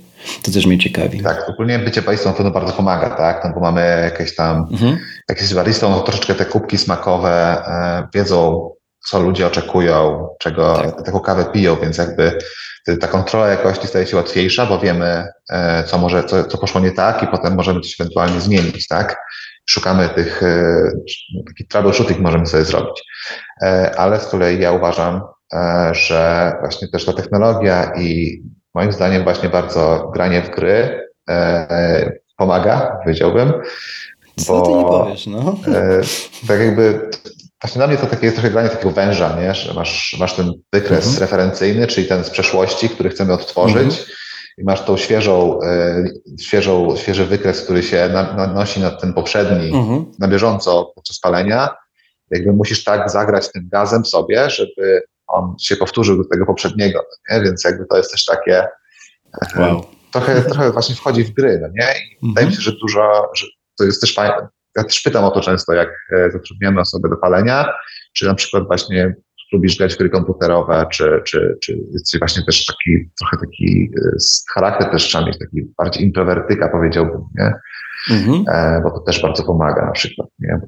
To 0.43 0.51
też 0.51 0.65
mnie 0.65 0.77
ciekawi. 0.77 1.21
Tak, 1.21 1.49
ogólnie 1.49 1.79
bycie 1.79 2.01
baristą 2.01 2.33
to 2.33 2.51
bardzo 2.51 2.73
pomaga, 2.73 3.09
tak? 3.09 3.45
No 3.45 3.51
bo 3.53 3.59
mamy 3.59 3.81
jakieś 4.03 4.35
tam, 4.35 4.67
mhm. 4.71 4.97
jak 5.29 5.37
jesteś 5.37 5.55
baristą, 5.55 5.89
no 5.89 5.99
troszeczkę 5.99 6.35
te 6.35 6.45
kubki 6.45 6.77
smakowe 6.77 7.63
e, 7.67 8.07
wiedzą, 8.13 8.69
co 9.09 9.19
ludzie 9.19 9.47
oczekują, 9.47 10.27
czego 10.39 10.73
tak. 10.73 11.05
taką 11.05 11.19
kawę 11.19 11.45
piją, 11.45 11.75
więc 11.75 11.97
jakby 11.97 12.37
ta 12.99 13.07
kontrola 13.07 13.47
jakości 13.47 13.87
staje 13.87 14.07
się 14.07 14.17
łatwiejsza, 14.17 14.65
bo 14.65 14.79
wiemy, 14.79 15.27
e, 15.49 15.83
co 15.83 15.97
może, 15.97 16.23
co, 16.23 16.43
co 16.43 16.57
poszło 16.57 16.81
nie 16.81 16.91
tak 16.91 17.23
i 17.23 17.27
potem 17.27 17.55
możemy 17.55 17.81
coś 17.81 18.01
ewentualnie 18.01 18.41
zmienić, 18.41 18.87
tak? 18.87 19.17
Szukamy 19.69 20.09
tych, 20.09 20.43
e, 20.43 20.91
taki 21.47 21.67
troubleshooting 21.67 22.19
możemy 22.19 22.45
sobie 22.45 22.65
zrobić. 22.65 23.03
E, 23.61 23.95
ale 23.97 24.19
z 24.19 24.25
kolei 24.25 24.59
ja 24.59 24.71
uważam, 24.71 25.21
że 25.91 26.53
właśnie 26.59 26.87
też 26.87 27.05
ta 27.05 27.13
technologia 27.13 27.91
i 27.97 28.37
moim 28.75 28.91
zdaniem 28.91 29.23
właśnie 29.23 29.49
bardzo 29.49 30.11
granie 30.13 30.41
w 30.41 30.49
gry 30.49 31.07
pomaga, 32.37 32.97
powiedziałbym. 33.03 33.53
Co 34.35 34.53
bo, 34.53 34.61
ty 34.61 34.71
nie 34.71 34.83
powiesz, 34.83 35.27
no? 35.27 35.57
Tak 36.47 36.59
jakby 36.59 37.09
Właśnie 37.61 37.79
dla 37.79 37.87
mnie 37.87 37.97
to 37.97 38.07
takie 38.07 38.25
jest 38.25 38.37
trochę 38.37 38.51
granie 38.51 38.69
takiego 38.69 38.91
węża, 38.91 39.39
nie? 39.41 39.55
że 39.55 39.73
masz, 39.73 40.15
masz 40.19 40.35
ten 40.35 40.53
wykres 40.73 41.05
mhm. 41.05 41.21
referencyjny, 41.21 41.87
czyli 41.87 42.07
ten 42.07 42.23
z 42.23 42.29
przeszłości, 42.29 42.89
który 42.89 43.09
chcemy 43.09 43.33
odtworzyć 43.33 43.99
mhm. 43.99 44.05
i 44.57 44.63
masz 44.63 44.85
tą 44.85 44.97
świeżą, 44.97 45.59
e, 45.61 46.03
świeżą, 46.41 46.97
świeży 46.97 47.25
wykres, 47.25 47.61
który 47.61 47.83
się 47.83 48.09
nanosi 48.35 48.79
na 48.79 48.91
ten 48.91 49.13
poprzedni 49.13 49.73
mhm. 49.73 50.05
na 50.19 50.27
bieżąco 50.27 50.91
podczas 50.95 51.19
palenia. 51.19 51.69
Jakby 52.31 52.53
musisz 52.53 52.83
tak 52.83 53.09
zagrać 53.09 53.51
tym 53.51 53.69
gazem 53.71 54.05
sobie, 54.05 54.49
żeby 54.49 55.01
on 55.27 55.55
się 55.61 55.75
powtórzył 55.75 56.17
do 56.17 56.29
tego 56.29 56.45
poprzedniego, 56.45 57.05
nie? 57.31 57.41
więc 57.41 57.63
jakby 57.63 57.85
to 57.85 57.97
jest 57.97 58.11
też 58.11 58.25
takie 58.25 58.67
e, 59.55 59.61
wow. 59.61 59.85
trochę, 60.11 60.41
trochę 60.41 60.71
właśnie 60.71 60.95
wchodzi 60.95 61.23
w 61.23 61.33
gry, 61.33 61.59
no 61.61 61.67
nie? 61.67 61.93
I 61.99 62.15
mhm. 62.15 62.33
wydaje 62.33 62.47
mi 62.47 62.53
się, 62.53 62.61
że 62.61 62.71
dużo, 62.71 63.31
że 63.35 63.45
to 63.77 63.83
jest 63.83 64.01
też 64.01 64.13
fajne, 64.13 64.47
ja 64.77 64.83
też 64.83 65.01
pytam 65.01 65.23
o 65.23 65.31
to 65.31 65.41
często, 65.41 65.73
jak 65.73 65.89
e, 66.11 66.31
zatrudniamy 66.31 66.81
osobę 66.81 67.09
do 67.09 67.17
palenia, 67.17 67.73
czy 68.13 68.25
na 68.25 68.35
przykład 68.35 68.67
właśnie 68.67 69.15
lubisz 69.53 69.77
grać 69.77 69.95
w 69.95 69.97
gry 69.97 70.09
komputerowe, 70.09 70.85
czy, 70.91 71.21
czy, 71.25 71.57
czy 71.61 71.77
jesteś 71.91 72.19
właśnie 72.19 72.45
też 72.45 72.65
taki, 72.65 73.09
trochę 73.19 73.37
taki 73.37 73.91
e, 74.05 74.17
charakter 74.53 74.91
też 74.91 75.03
trzeba 75.03 75.25
mieć, 75.25 75.39
taki 75.39 75.73
bardziej 75.77 76.03
introwertyka 76.03 76.69
powiedziałbym, 76.69 77.21
nie? 77.35 77.53
Mhm. 78.09 78.43
E, 78.47 78.81
bo 78.83 78.91
to 78.91 78.99
też 78.99 79.21
bardzo 79.21 79.43
pomaga 79.43 79.85
na 79.85 79.91
przykład, 79.91 80.29
nie? 80.39 80.59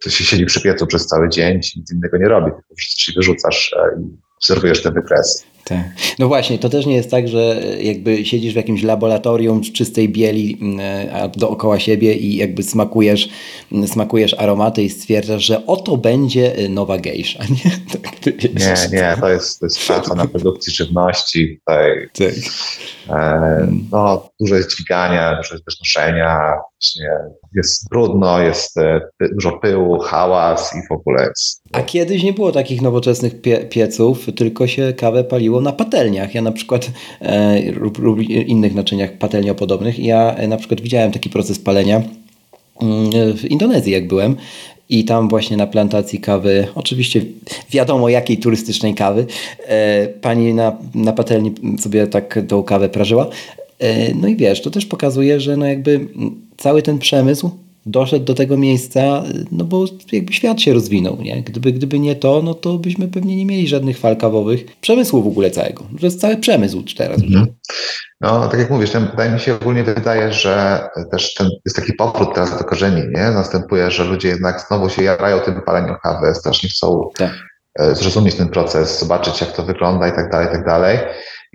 Ktoś 0.00 0.14
się 0.14 0.24
siedzi 0.24 0.46
przy 0.46 0.62
piecu 0.62 0.86
przez 0.86 1.06
cały 1.06 1.28
dzień, 1.28 1.56
nic 1.56 1.92
innego 1.92 2.18
nie 2.18 2.28
robi, 2.28 2.50
tylko 2.50 2.74
wszystko 2.76 3.00
się 3.00 3.12
wyrzucasz 3.16 3.76
e, 3.78 4.00
i 4.00 4.04
obserwujesz 4.36 4.82
te 4.82 4.90
wykresy. 4.90 5.44
Tak. 5.64 5.84
No 6.18 6.28
właśnie, 6.28 6.58
to 6.58 6.68
też 6.68 6.86
nie 6.86 6.94
jest 6.94 7.10
tak, 7.10 7.28
że 7.28 7.62
jakby 7.80 8.24
siedzisz 8.24 8.52
w 8.52 8.56
jakimś 8.56 8.82
laboratorium 8.82 9.64
z 9.64 9.72
czystej 9.72 10.08
bieli 10.08 10.58
mm, 10.60 10.80
dookoła 11.36 11.80
siebie 11.80 12.14
i 12.14 12.36
jakby 12.36 12.62
smakujesz, 12.62 13.28
mm, 13.72 13.88
smakujesz 13.88 14.34
aromaty 14.34 14.82
i 14.82 14.90
stwierdzasz, 14.90 15.44
że 15.44 15.66
oto 15.66 15.96
będzie 15.96 16.54
nowa 16.68 16.98
gejsza. 16.98 17.44
Nie, 17.64 17.70
tak, 18.00 18.90
nie, 18.92 18.98
nie, 18.98 19.16
to 19.20 19.28
jest, 19.28 19.60
to 19.60 19.66
jest 19.66 19.86
praca 19.86 20.14
na 20.14 20.26
produkcji 20.26 20.72
żywności. 20.72 21.58
Tutaj, 21.58 22.08
tak. 22.18 22.34
e, 23.16 23.68
no, 23.92 24.28
dużo 24.40 24.54
jest 24.54 24.70
dźwigania, 24.70 25.36
dużo 25.36 25.54
jest 25.54 25.64
też 25.64 25.80
noszenia, 25.80 26.54
właśnie 26.80 27.08
jest 27.54 27.88
brudno, 27.88 28.40
jest 28.40 28.78
e, 28.78 29.00
dużo 29.20 29.52
pyłu, 29.52 29.98
hałas 29.98 30.74
i 30.76 30.88
w 30.88 30.92
ogóle 30.92 31.24
jest. 31.24 31.62
A 31.72 31.82
kiedyś 31.82 32.22
nie 32.22 32.32
było 32.32 32.52
takich 32.52 32.82
nowoczesnych 32.82 33.40
pie 33.40 33.58
pieców, 33.58 34.26
tylko 34.36 34.66
się 34.66 34.92
kawę 34.92 35.24
paliło 35.24 35.53
na 35.60 35.72
patelniach. 35.72 36.34
Ja 36.34 36.42
na 36.42 36.52
przykład 36.52 36.90
e, 37.20 37.62
lub, 37.72 37.98
lub 37.98 38.20
innych 38.30 38.74
naczyniach 38.74 39.12
patelniopodobnych. 39.12 39.98
Ja 39.98 40.34
e, 40.34 40.48
na 40.48 40.56
przykład 40.56 40.80
widziałem 40.80 41.12
taki 41.12 41.30
proces 41.30 41.58
palenia 41.58 42.02
mm, 42.82 43.36
w 43.36 43.44
Indonezji, 43.44 43.92
jak 43.92 44.08
byłem. 44.08 44.36
I 44.88 45.04
tam 45.04 45.28
właśnie 45.28 45.56
na 45.56 45.66
plantacji 45.66 46.20
kawy, 46.20 46.66
oczywiście 46.74 47.22
wiadomo 47.70 48.08
jakiej 48.08 48.38
turystycznej 48.38 48.94
kawy, 48.94 49.26
e, 49.66 50.06
pani 50.08 50.54
na, 50.54 50.76
na 50.94 51.12
patelni 51.12 51.52
sobie 51.80 52.06
tak 52.06 52.38
tą 52.48 52.62
kawę 52.62 52.88
prażyła. 52.88 53.26
No 54.14 54.28
i 54.28 54.36
wiesz, 54.36 54.62
to 54.62 54.70
też 54.70 54.86
pokazuje, 54.86 55.40
że 55.40 55.56
no 55.56 55.66
jakby 55.66 56.00
cały 56.56 56.82
ten 56.82 56.98
przemysł 56.98 57.50
doszedł 57.86 58.24
do 58.24 58.34
tego 58.34 58.56
miejsca, 58.56 59.22
no 59.52 59.64
bo 59.64 59.84
jakby 60.12 60.32
świat 60.32 60.60
się 60.60 60.72
rozwinął, 60.72 61.16
nie? 61.22 61.42
Gdyby, 61.42 61.72
gdyby 61.72 61.98
nie 61.98 62.16
to, 62.16 62.42
no 62.44 62.54
to 62.54 62.78
byśmy 62.78 63.08
pewnie 63.08 63.36
nie 63.36 63.46
mieli 63.46 63.68
żadnych 63.68 63.98
fal 63.98 64.16
kawowych, 64.16 64.80
przemysłu 64.80 65.22
w 65.22 65.26
ogóle 65.26 65.50
całego. 65.50 65.84
To 66.00 66.06
jest 66.06 66.20
cały 66.20 66.36
przemysł 66.36 66.82
teraz. 66.96 67.22
Mhm. 67.22 67.46
No, 68.20 68.48
tak 68.48 68.60
jak 68.60 68.70
mówisz, 68.70 68.90
wydaje 69.10 69.30
mi 69.30 69.40
się 69.40 69.54
ogólnie 69.54 69.84
wydaje, 69.84 70.32
że 70.32 70.80
też 71.10 71.34
ten, 71.34 71.48
jest 71.66 71.76
taki 71.76 71.92
powrót 71.92 72.34
teraz 72.34 72.58
do 72.58 72.64
korzeni, 72.64 73.02
nie? 73.14 73.30
Następuje, 73.30 73.90
że 73.90 74.04
ludzie 74.04 74.28
jednak 74.28 74.64
znowu 74.68 74.88
się 74.88 75.02
jarają 75.02 75.40
tym 75.40 75.54
wypaleniem 75.54 75.96
kawy, 76.02 76.34
strasznie 76.34 76.68
chcą 76.68 77.10
tak. 77.16 77.32
E, 77.78 77.94
zrozumieć 77.94 78.34
ten 78.34 78.48
proces, 78.48 79.00
zobaczyć 79.00 79.40
jak 79.40 79.52
to 79.52 79.62
wygląda 79.62 80.08
i 80.08 80.12
tak 80.12 80.30
dalej, 80.30 80.48
i 80.48 80.50
tak 80.50 80.66
dalej 80.66 80.98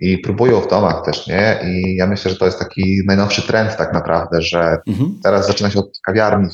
i 0.02 0.18
próbują 0.18 0.62
w 0.62 0.68
domach 0.68 1.06
też, 1.06 1.28
nie? 1.28 1.60
I 1.64 1.96
ja 1.96 2.08
myślę, 2.08 2.32
że 2.32 2.38
to 2.38 2.46
jest 2.46 2.60
taki 2.60 3.02
najnowszy 3.06 3.48
trend 3.48 3.78
tak 3.78 3.94
naprawdę, 3.94 4.42
że 4.42 4.78
mhm. 4.88 5.20
teraz 5.24 5.48
zaczyna 5.48 5.70
się 5.70 5.80
od 5.80 6.00
kawiarni 6.06 6.48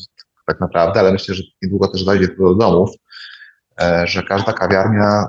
tak 0.47 0.60
naprawdę, 0.60 0.99
ale 0.99 1.12
myślę, 1.12 1.36
że 1.36 1.43
niedługo 1.62 1.88
też 1.88 2.03
dojdzie 2.03 2.27
do 2.39 2.55
domów, 2.55 2.89
e, 3.81 4.08
że 4.08 4.23
każda 4.23 4.53
kawiarnia 4.53 5.25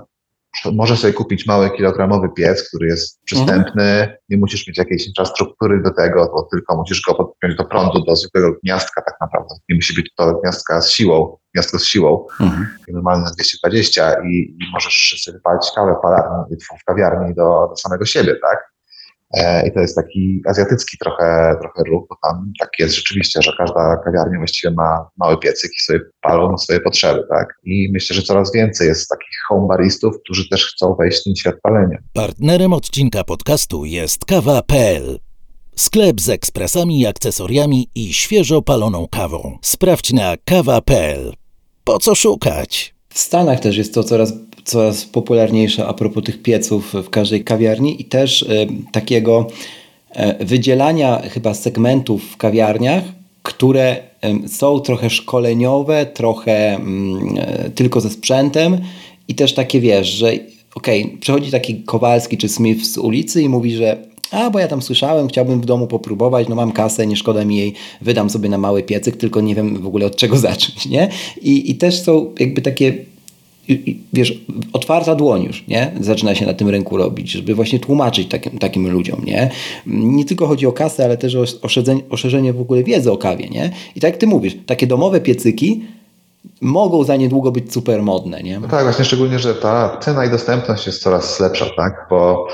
Możesz 0.73 1.01
sobie 1.01 1.13
kupić 1.13 1.47
mały 1.47 1.71
kilogramowy 1.71 2.29
piec, 2.37 2.69
który 2.69 2.87
jest 2.87 3.23
przystępny, 3.25 3.83
mhm. 3.83 4.17
nie 4.29 4.37
musisz 4.37 4.67
mieć 4.67 4.79
jakiejś 4.79 5.07
infrastruktury 5.07 5.83
do 5.83 5.91
tego, 5.91 6.31
bo 6.35 6.49
tylko 6.53 6.77
musisz 6.77 7.03
go 7.03 7.15
podpiąć 7.15 7.57
do 7.57 7.65
prądu, 7.65 8.05
do 8.05 8.17
zwykłego 8.17 8.53
gniazdka 8.65 9.03
tak 9.03 9.15
naprawdę. 9.21 9.55
Nie 9.69 9.77
musi 9.77 9.95
być 9.95 10.15
to 10.17 10.35
gniazdka 10.35 10.81
z 10.81 10.91
siłą, 10.91 11.37
gniazdko 11.55 11.79
z 11.79 11.85
siłą, 11.85 12.27
mhm. 12.41 12.67
normalne 12.89 13.31
220 13.35 14.13
i, 14.13 14.57
i 14.61 14.73
możesz 14.73 15.23
sobie 15.25 15.37
wypalić 15.37 15.71
kawę 15.75 15.95
palarni, 16.03 16.57
w 16.81 16.85
kawiarni 16.85 17.35
do, 17.35 17.67
do 17.71 17.77
samego 17.77 18.05
siebie, 18.05 18.37
tak? 18.43 18.76
E, 19.37 19.69
I 19.69 19.73
to 19.73 19.81
jest 19.81 19.97
taki 19.97 20.43
azjatycki 20.47 20.99
trochę, 20.99 21.57
trochę 21.61 21.83
ruch, 21.91 22.07
bo 22.09 22.17
tam 22.23 22.53
tak 22.61 22.71
jest 22.79 22.95
rzeczywiście, 22.95 23.43
że 23.43 23.53
każda 23.59 23.97
kawiarnia 24.05 24.39
właściwie 24.39 24.75
ma 24.75 25.09
mały 25.17 25.39
piecyk 25.39 25.71
i 25.71 25.85
sobie 25.85 26.01
palą 26.21 26.51
na 26.51 26.59
swoje 26.59 26.81
potrzeby, 26.81 27.23
tak? 27.31 27.49
I 27.65 27.89
myślę, 27.93 28.17
że 28.17 28.23
coraz 28.23 28.53
więcej 28.53 28.89
jest 28.89 29.09
takich 29.09 29.39
homebaristów, 29.49 30.15
którzy 30.25 30.49
też 30.49 30.67
chcą 30.67 30.95
wejść 30.95 31.21
w 31.21 31.25
ten 31.25 31.37
świat 31.37 31.55
palenia. 31.63 31.99
Partnerem 32.13 32.73
odcinka 32.73 33.25
podcastu 33.25 33.85
jest 33.85 34.25
kawa.pl. 34.25 35.19
Sklep 35.77 36.21
z 36.21 36.29
ekspresami, 36.29 37.07
akcesoriami 37.07 37.89
i 37.95 38.13
świeżo 38.13 38.63
paloną 38.63 39.09
kawą. 39.11 39.59
Sprawdź 39.63 40.13
na 40.13 40.37
kawa.pl. 40.45 41.33
Po 41.85 41.99
co 41.99 42.15
szukać? 42.15 42.95
W 43.09 43.19
Stanach 43.19 43.61
też 43.61 43.77
jest 43.77 43.95
to 43.95 44.05
coraz 44.05 44.33
coraz 44.67 45.05
popularniejsze 45.05 45.87
a 45.87 45.95
propos 45.95 46.25
tych 46.25 46.43
pieców 46.43 46.93
w 46.93 47.11
każdej 47.11 47.45
kawiarni 47.45 48.03
i 48.03 48.05
też 48.05 48.43
y, 48.43 48.69
takiego 48.93 49.47
y, 50.41 50.45
wydzielania 50.45 51.23
chyba 51.23 51.55
segmentów 51.55 52.25
w 52.25 52.37
kawiarniach, 52.37 53.03
które 53.43 53.97
są 54.47 54.81
trochę 54.81 55.11
szkoleniowe, 55.11 56.07
trochę 56.07 56.75
mm, 56.75 57.35
tylko 57.75 58.01
ze 58.01 58.11
sprzętem 58.11 58.79
i 59.29 59.35
też 59.35 59.55
takie 59.55 59.81
wiesz, 59.81 60.09
że 60.09 60.27
okej, 60.75 61.05
okay, 61.05 61.19
przychodzi 61.21 61.51
taki 61.51 61.83
Kowalski 61.83 62.39
czy 62.39 62.49
Smith 62.49 62.87
z 62.87 62.99
ulicy 62.99 63.43
i 63.43 63.49
mówi, 63.49 63.77
że 63.77 63.97
a, 64.31 64.51
bo 64.51 64.59
ja 64.59 64.69
tam 64.69 64.83
słyszałem, 64.83 65.29
chciałbym 65.29 65.61
w 65.61 65.65
domu 65.65 65.87
popróbować, 65.87 66.49
no 66.49 66.55
mam 66.55 66.73
kasę, 66.73 67.07
nie 67.07 67.17
szkoda 67.17 67.45
mi 67.45 67.57
jej, 67.57 67.73
wydam 68.01 68.31
sobie 68.31 68.49
na 68.49 68.59
mały 68.59 68.83
piecyk, 68.83 69.17
tylko 69.17 69.41
nie 69.41 69.55
wiem 69.55 69.83
w 69.83 69.87
ogóle 69.87 70.07
od 70.07 70.17
czego 70.17 70.37
zacząć, 70.49 70.87
nie? 70.87 71.09
I, 71.43 71.71
i 71.71 71.75
też 71.75 72.03
są 72.03 72.35
jakby 72.39 72.63
takie 72.63 72.95
wiesz, 74.13 74.41
otwarta 74.73 75.15
dłoń 75.15 75.43
już, 75.43 75.67
nie? 75.69 75.93
Zaczyna 76.01 76.35
się 76.35 76.47
na 76.47 76.55
tym 76.55 76.69
rynku 76.69 76.97
robić, 76.97 77.31
żeby 77.31 77.55
właśnie 77.55 77.81
tłumaczyć 77.81 78.29
takim, 78.29 78.59
takim 78.59 78.91
ludziom, 78.91 79.25
nie? 79.25 79.51
Nie 79.87 80.25
tylko 80.25 80.47
chodzi 80.47 80.67
o 80.67 80.73
kasę, 80.73 81.05
ale 81.05 81.17
też 81.17 81.35
o, 81.35 81.45
o 82.11 82.17
szerzenie 82.17 82.53
w 82.53 82.61
ogóle 82.61 82.83
wiedzy 82.83 83.13
o 83.13 83.17
kawie, 83.17 83.49
nie? 83.49 83.71
I 83.95 84.01
tak 84.01 84.11
jak 84.11 84.21
ty 84.21 84.27
mówisz, 84.27 84.57
takie 84.67 84.87
domowe 84.87 85.21
piecyki 85.21 85.85
mogą 86.61 87.05
za 87.05 87.17
niedługo 87.17 87.53
być 87.53 87.73
super 87.73 88.03
modne, 88.03 88.43
nie? 88.43 88.61
No 88.61 88.69
tak, 88.69 88.85
właśnie 88.85 89.05
szczególnie, 89.05 89.39
że 89.39 89.55
ta 89.55 89.99
cena 90.01 90.25
i 90.25 90.31
dostępność 90.31 90.87
jest 90.87 91.03
coraz 91.03 91.41
lepsza, 91.41 91.67
tak? 91.77 92.07
Bo 92.11 92.49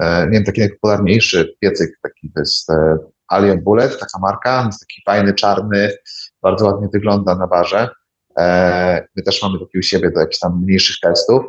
e, 0.00 0.26
nie 0.26 0.32
wiem, 0.32 0.44
taki 0.44 0.60
najpopularniejszy 0.60 1.54
piecyk 1.60 1.90
taki 2.02 2.30
to 2.34 2.40
jest 2.40 2.70
e, 2.70 2.96
Alien 3.28 3.62
Bullet, 3.62 3.98
taka 4.00 4.18
marka, 4.18 4.62
jest 4.66 4.80
taki 4.80 5.02
fajny, 5.06 5.34
czarny, 5.34 5.92
bardzo 6.42 6.64
ładnie 6.66 6.88
wygląda 6.92 7.34
na 7.34 7.46
barze 7.46 7.88
my 9.16 9.22
też 9.24 9.42
mamy 9.42 9.58
takie 9.58 9.78
u 9.78 9.82
siebie 9.82 10.10
do 10.10 10.20
jakichś 10.20 10.38
tam 10.38 10.62
mniejszych 10.62 10.96
testów, 11.02 11.42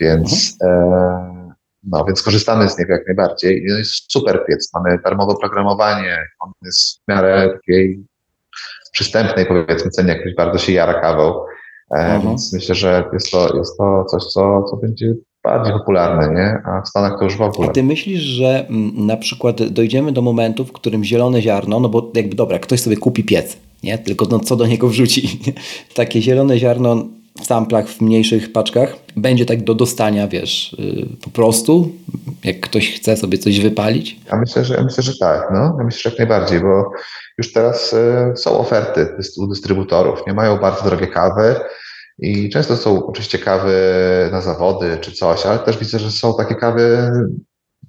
więc, 0.00 0.56
mhm. 0.62 0.92
e, 0.92 1.52
no, 1.82 2.04
więc 2.04 2.22
korzystamy 2.22 2.70
z 2.70 2.78
niego 2.78 2.92
jak 2.92 3.06
najbardziej. 3.06 3.62
I 3.62 3.64
jest 3.64 4.12
super 4.12 4.44
piec. 4.48 4.70
Mamy 4.74 4.98
darmowe 5.04 5.34
programowanie, 5.40 6.18
on 6.40 6.52
jest 6.64 6.98
w 6.98 7.08
miarę 7.08 7.50
takiej 7.52 8.04
przystępnej 8.92 9.46
powiedzmy 9.46 9.90
cenie, 9.90 10.08
jak 10.08 10.20
ktoś 10.20 10.34
bardzo 10.34 10.58
się 10.58 10.72
jara 10.72 11.00
kawą. 11.00 11.44
E, 11.90 11.98
mhm. 11.98 12.22
Więc 12.22 12.52
myślę, 12.52 12.74
że 12.74 13.04
jest 13.12 13.30
to, 13.30 13.56
jest 13.56 13.78
to 13.78 14.04
coś, 14.04 14.24
co, 14.24 14.62
co 14.62 14.76
będzie 14.76 15.14
bardziej 15.44 15.72
popularne, 15.72 16.34
nie? 16.34 16.62
a 16.64 16.82
w 16.82 16.88
Stanach 16.88 17.18
to 17.18 17.24
już 17.24 17.36
w 17.36 17.42
ogóle. 17.42 17.68
A 17.68 17.72
ty 17.72 17.82
myślisz, 17.82 18.20
że 18.20 18.66
m, 18.68 19.06
na 19.06 19.16
przykład 19.16 19.62
dojdziemy 19.62 20.12
do 20.12 20.22
momentu, 20.22 20.64
w 20.64 20.72
którym 20.72 21.04
zielone 21.04 21.42
ziarno, 21.42 21.80
no 21.80 21.88
bo 21.88 22.12
jakby 22.14 22.36
dobra, 22.36 22.58
ktoś 22.58 22.80
sobie 22.80 22.96
kupi 22.96 23.24
piec, 23.24 23.56
nie? 23.86 23.98
Tylko 23.98 24.26
no, 24.30 24.40
co 24.40 24.56
do 24.56 24.66
niego 24.66 24.88
wrzuci. 24.88 25.38
Takie 25.94 26.22
zielone 26.22 26.58
ziarno 26.58 27.06
w 27.42 27.46
samplach 27.46 27.88
w 27.88 28.00
mniejszych 28.00 28.52
paczkach 28.52 28.96
będzie 29.16 29.46
tak 29.46 29.64
do 29.64 29.74
dostania, 29.74 30.28
wiesz, 30.28 30.76
yy, 30.78 31.06
po 31.24 31.30
prostu, 31.30 31.92
jak 32.44 32.60
ktoś 32.60 32.94
chce 32.94 33.16
sobie 33.16 33.38
coś 33.38 33.60
wypalić? 33.60 34.20
Ja 34.32 34.38
myślę, 34.38 34.64
że, 34.64 34.74
ja 34.74 34.84
myślę, 34.84 35.02
że 35.02 35.12
tak, 35.20 35.48
no. 35.54 35.76
Ja 35.78 35.84
myślę, 35.84 36.00
że 36.02 36.10
jak 36.10 36.18
najbardziej, 36.18 36.60
bo 36.60 36.90
już 37.38 37.52
teraz 37.52 37.92
y, 37.92 38.36
są 38.36 38.58
oferty 38.58 39.08
u 39.38 39.46
dystrybutorów, 39.46 40.26
nie 40.26 40.34
mają 40.34 40.58
bardzo 40.58 40.84
drogie 40.84 41.06
kawy 41.06 41.54
i 42.18 42.50
często 42.50 42.76
są 42.76 43.06
oczywiście 43.06 43.38
kawy 43.38 43.74
na 44.32 44.40
zawody 44.40 44.98
czy 45.00 45.12
coś, 45.12 45.46
ale 45.46 45.58
też 45.58 45.78
widzę, 45.78 45.98
że 45.98 46.10
są 46.10 46.34
takie 46.38 46.54
kawy 46.54 47.10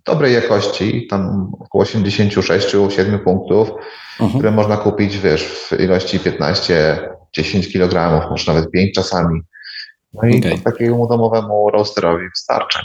dobrej 0.07 0.33
jakości, 0.33 1.07
tam 1.07 1.51
około 1.59 1.83
86-7 1.83 3.19
punktów, 3.19 3.71
uh-huh. 4.19 4.29
które 4.29 4.51
można 4.51 4.77
kupić, 4.77 5.17
wiesz, 5.17 5.43
w 5.43 5.79
ilości 5.79 6.19
15, 6.19 6.99
10 7.35 7.73
kg, 7.73 8.25
może 8.29 8.53
nawet 8.53 8.71
5 8.71 8.95
czasami. 8.95 9.41
No 10.13 10.29
i 10.29 10.39
okay. 10.39 10.59
takiemu 10.59 11.07
domowemu 11.07 11.69
roasterowi 11.69 12.29
wystarczy. 12.29 12.79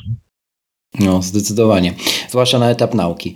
No, 1.01 1.23
zdecydowanie. 1.23 1.95
Zwłaszcza 2.29 2.59
na 2.59 2.71
etap 2.71 2.95
nauki. 2.95 3.35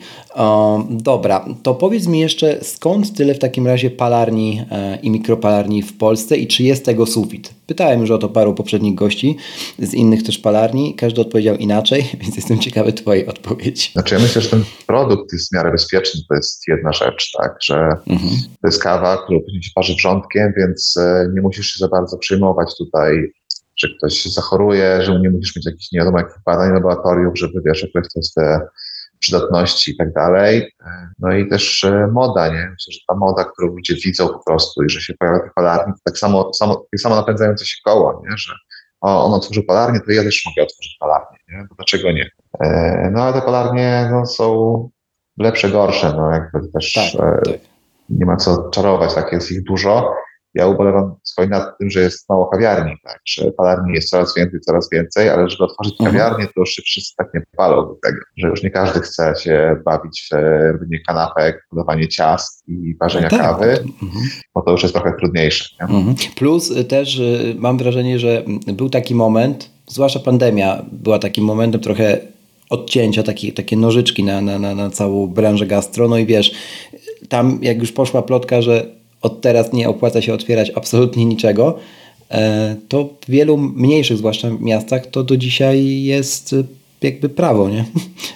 Dobra, 0.90 1.45
to 1.62 1.75
powiedz 1.75 2.07
mi 2.07 2.21
jeszcze, 2.21 2.64
skąd 2.64 3.16
tyle 3.16 3.35
w 3.35 3.38
takim 3.38 3.66
razie 3.66 3.90
palarni 3.90 4.64
e, 4.71 4.99
i 5.03 5.11
mikropalarni 5.11 5.83
w 5.83 5.97
Polsce 5.99 6.37
i 6.37 6.47
czy 6.47 6.62
jest 6.62 6.85
tego 6.85 7.07
sufit? 7.07 7.55
Pytałem 7.66 8.01
już 8.01 8.11
o 8.11 8.19
to 8.19 8.29
paru 8.29 8.55
poprzednich 8.55 8.95
gości 8.95 9.37
z 9.79 9.95
innych 9.95 10.23
też 10.23 10.38
palarni. 10.38 10.95
Każdy 10.95 11.21
odpowiedział 11.21 11.57
inaczej, 11.57 12.05
więc 12.21 12.37
jestem 12.37 12.59
ciekawy 12.59 12.92
Twojej 12.92 13.27
odpowiedzi. 13.27 13.90
Znaczy, 13.92 14.14
ja 14.14 14.21
myślę, 14.21 14.42
że 14.42 14.49
ten 14.49 14.64
produkt 14.87 15.33
jest 15.33 15.49
w 15.49 15.55
miarę 15.55 15.71
bezpieczny. 15.71 16.21
To 16.29 16.35
jest 16.35 16.69
jedna 16.69 16.92
rzecz, 16.92 17.33
tak, 17.38 17.57
że 17.62 17.77
mhm. 18.07 18.31
to 18.62 18.69
jest 18.69 18.83
kawa, 18.83 19.16
którą 19.25 19.40
później 19.40 19.62
się 19.62 19.71
parzy 19.75 19.95
wrzątkiem, 19.95 20.53
więc 20.57 20.97
e, 20.97 21.29
nie 21.35 21.40
musisz 21.40 21.66
się 21.66 21.79
za 21.79 21.88
bardzo 21.88 22.19
przejmować 22.19 22.77
tutaj 22.79 23.33
że 23.76 23.88
ktoś 23.98 24.24
zachoruje, 24.24 25.02
że 25.02 25.20
nie 25.20 25.30
musisz 25.30 25.56
mieć 25.56 25.66
jakichś 25.66 25.92
nie 25.92 25.98
wiadomo 25.98 26.18
jakich 26.18 26.42
badań 26.46 26.72
laboratoriów, 26.72 27.38
żeby 27.38 27.62
wiesz, 27.66 27.84
określać 27.84 28.34
te 28.34 28.60
przydatności 29.18 29.90
i 29.90 29.96
tak 29.96 30.12
dalej. 30.12 30.72
No 31.18 31.32
i 31.32 31.48
też 31.48 31.84
e, 31.84 32.08
moda, 32.12 32.48
nie? 32.48 32.70
Myślę, 32.70 32.92
że 32.92 32.98
ta 33.08 33.14
moda, 33.14 33.44
którą 33.44 33.68
ludzie 33.68 33.94
widzą 33.94 34.28
po 34.28 34.40
prostu 34.46 34.84
i 34.84 34.90
że 34.90 35.00
się 35.00 35.14
pojawia 35.14 35.38
te 35.38 35.50
palarnie, 35.54 35.92
to 35.92 35.98
tak 36.04 36.18
samo, 36.18 36.54
samo, 36.54 36.86
tak 36.92 37.00
samo 37.00 37.16
napędzające 37.16 37.66
się 37.66 37.76
koło, 37.84 38.22
nie? 38.24 38.36
Że 38.36 38.52
o, 39.00 39.24
on 39.24 39.34
otworzył 39.34 39.62
palarnię, 39.64 40.00
to 40.00 40.12
ja 40.12 40.22
też 40.22 40.42
mogę 40.46 40.66
otworzyć 40.66 40.96
palarnię, 41.00 41.38
nie? 41.48 41.66
Dlaczego 41.76 42.12
nie? 42.12 42.30
E, 42.60 43.10
no 43.12 43.22
ale 43.22 43.32
te 43.32 43.42
palarnie 43.42 44.08
no, 44.12 44.26
są 44.26 44.90
lepsze, 45.38 45.70
gorsze, 45.70 46.14
no 46.16 46.30
jakby 46.30 46.72
też 46.72 46.92
tak, 46.92 47.04
e, 47.14 47.42
tak. 47.44 47.60
nie 48.08 48.26
ma 48.26 48.36
co 48.36 48.70
czarować, 48.70 49.14
tak 49.14 49.32
jest 49.32 49.52
ich 49.52 49.62
dużo 49.62 50.14
ja 50.57 50.66
ubolewam 50.66 51.14
swoim 51.23 51.51
nad 51.51 51.79
tym, 51.79 51.90
że 51.90 52.01
jest 52.01 52.29
mało 52.29 52.47
kawiarni, 52.47 52.97
tak, 53.05 53.21
że 53.27 53.53
palarni 53.53 53.95
jest 53.95 54.11
coraz 54.11 54.35
więcej, 54.35 54.61
coraz 54.61 54.88
więcej, 54.92 55.29
ale 55.29 55.51
żeby 55.51 55.64
otworzyć 55.64 55.95
mhm. 56.01 56.12
kawiarnię, 56.12 56.47
to 56.47 56.61
już 56.61 56.71
wszyscy 56.85 57.14
tak 57.16 57.35
nie 57.35 57.42
palą 57.57 57.77
do 57.77 57.95
tego, 58.03 58.19
że 58.37 58.49
już 58.49 58.62
nie 58.62 58.71
każdy 58.71 59.01
chce 59.01 59.35
się 59.40 59.77
bawić 59.85 60.29
w 60.33 60.35
robienie 60.73 61.03
kanapek, 61.07 61.66
podawanie 61.71 62.09
ciast 62.09 62.69
i 62.69 62.97
ważenia 63.01 63.29
tak, 63.29 63.40
kawy, 63.40 63.71
mhm. 64.03 64.25
bo 64.55 64.62
to 64.62 64.71
już 64.71 64.83
jest 64.83 64.95
trochę 64.95 65.12
trudniejsze. 65.19 65.69
Mhm. 65.81 66.14
Plus 66.37 66.71
y, 66.71 66.85
też 66.85 67.19
y, 67.19 67.57
mam 67.59 67.79
wrażenie, 67.79 68.19
że 68.19 68.42
był 68.73 68.90
taki 68.90 69.14
moment, 69.14 69.71
zwłaszcza 69.87 70.21
pandemia 70.21 70.83
była 70.92 71.19
takim 71.19 71.45
momentem 71.45 71.81
trochę 71.81 72.19
odcięcia, 72.71 73.23
takie, 73.23 73.53
takie 73.53 73.77
nożyczki 73.77 74.25
na, 74.25 74.40
na, 74.40 74.59
na, 74.59 74.75
na 74.75 74.90
całą 74.90 75.27
branżę 75.27 75.66
gastro. 75.66 76.09
No 76.09 76.19
i 76.19 76.27
wiesz, 76.27 76.53
tam 77.29 77.59
jak 77.62 77.79
już 77.79 77.92
poszła 77.92 78.23
plotka, 78.23 78.62
że 78.62 78.95
od 79.22 79.40
teraz 79.40 79.72
nie 79.72 79.88
opłaca 79.88 80.22
się 80.22 80.35
otwierać 80.35 80.72
absolutnie 80.74 81.24
niczego, 81.24 81.79
e, 82.31 82.76
to 82.88 83.09
w 83.26 83.31
wielu 83.31 83.57
mniejszych, 83.59 84.16
zwłaszcza 84.16 84.48
miastach, 84.61 85.07
to 85.07 85.24
do 85.24 85.37
dzisiaj 85.37 86.02
jest 86.02 86.55
jakby 87.02 87.29
prawo, 87.29 87.68
nie? 87.68 87.85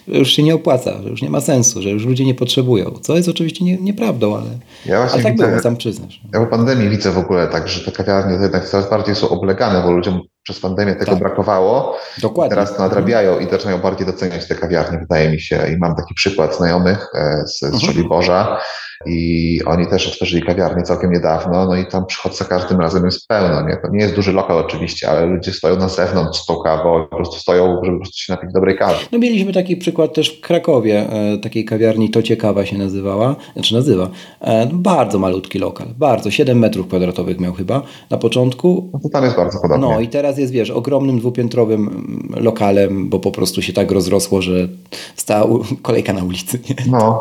Że 0.09 0.19
już 0.19 0.33
się 0.33 0.43
nie 0.43 0.55
opłaca, 0.55 1.03
że 1.03 1.09
już 1.09 1.23
nie 1.23 1.31
ma 1.31 1.40
sensu, 1.40 1.83
że 1.83 1.90
już 1.90 2.07
ludzie 2.07 2.25
nie 2.25 2.35
potrzebują. 2.35 2.90
Co 3.03 3.16
jest 3.16 3.29
oczywiście 3.29 3.64
nie, 3.64 3.77
nieprawdą, 3.77 4.37
ale, 4.37 4.51
ja 4.87 4.99
ale 4.99 5.23
tak 5.23 5.33
widzę, 5.33 5.49
było, 5.49 5.61
sam 5.61 5.77
przyznasz. 5.77 6.21
Ja 6.35 6.40
po 6.40 6.47
pandemii 6.47 6.88
widzę 6.88 7.11
w 7.11 7.19
ogóle 7.19 7.49
tak, 7.49 7.69
że 7.69 7.85
te 7.85 7.93
kawiarnie 7.93 8.33
jednak 8.43 8.69
coraz 8.69 8.90
bardziej 8.90 9.14
są 9.14 9.29
oblegane, 9.29 9.83
bo 9.83 9.93
ludziom 9.93 10.21
przez 10.42 10.61
pandemię 10.61 10.94
tego 10.94 11.11
tak. 11.11 11.20
brakowało. 11.20 11.96
Dokładnie. 12.22 12.50
Teraz 12.50 12.76
to 12.76 12.83
nadrabiają 12.83 13.38
i 13.38 13.50
zaczynają 13.50 13.79
bardziej 13.79 14.07
doceniać 14.07 14.48
te 14.48 14.55
kawiarnie, 14.55 14.98
wydaje 14.98 15.31
mi 15.31 15.40
się. 15.40 15.72
I 15.74 15.76
mam 15.76 15.96
taki 15.96 16.14
przykład 16.14 16.57
znajomych 16.57 17.07
e, 17.14 17.42
z, 17.46 17.59
z 17.59 17.88
mhm. 17.88 18.09
Boża, 18.09 18.61
i 19.07 19.61
oni 19.66 19.87
też 19.87 20.09
otworzyli 20.09 20.42
kawiarnię 20.42 20.83
całkiem 20.83 21.12
niedawno, 21.12 21.66
no 21.66 21.76
i 21.76 21.87
tam 21.87 22.07
przychodzi 22.07 22.37
za 22.37 22.44
każdym 22.44 22.81
razem 22.81 23.05
jest 23.05 23.29
pełno, 23.29 23.68
nie? 23.68 23.76
To 23.76 23.88
nie 23.92 24.00
jest 24.00 24.14
duży 24.14 24.33
lokal 24.33 24.59
oczywiście, 24.59 25.11
ale 25.11 25.26
ludzie 25.26 25.53
stoją 25.53 25.76
na 25.76 25.88
zewnątrz 25.88 26.38
z 26.38 26.46
tą 26.46 26.57
kawą, 26.57 27.07
po 27.11 27.16
prostu 27.16 27.37
stoją, 27.37 27.81
żeby 27.85 27.96
po 27.96 28.03
prostu 28.03 28.18
się 28.18 28.33
napić 28.33 28.53
dobrej 28.53 28.79
kawy. 28.79 28.94
No 29.12 29.18
mieliśmy 29.18 29.53
taki 29.53 29.76
przykład 29.76 30.14
też 30.14 30.38
w 30.38 30.40
Krakowie, 30.40 31.07
e, 31.11 31.38
takiej 31.38 31.64
kawiarni 31.64 32.11
To 32.11 32.22
Ciekawa 32.22 32.66
się 32.66 32.79
nazywała, 32.79 33.37
znaczy 33.53 33.74
nazywa. 33.74 34.09
E, 34.40 34.68
bardzo 34.72 35.18
malutki 35.18 35.59
lokal, 35.59 35.87
bardzo, 35.98 36.31
7 36.31 36.59
metrów 36.59 36.88
kwadratowych 36.88 37.40
miał 37.40 37.53
chyba 37.53 37.83
na 38.11 38.16
początku. 38.16 38.90
No 38.92 39.00
to 39.03 39.09
tam 39.09 39.24
jest 39.24 39.37
bardzo 39.37 39.59
podobnie. 39.62 39.88
No 39.88 40.00
i 40.00 40.09
teraz 40.09 40.30
jest, 40.38 40.53
wiesz, 40.53 40.71
ogromnym 40.71 41.19
dwupiętrowym 41.19 41.88
mm, 41.88 42.45
lokalem, 42.45 43.09
bo 43.09 43.19
po 43.19 43.31
prostu 43.31 43.62
się 43.62 43.73
tak 43.73 43.90
rozrosło, 43.90 44.43
że 44.43 44.69
stała 45.16 45.59
kolejka 45.83 46.12
na 46.12 46.25
ulicy. 46.25 46.59
Nie? 46.69 46.77
No. 46.90 47.21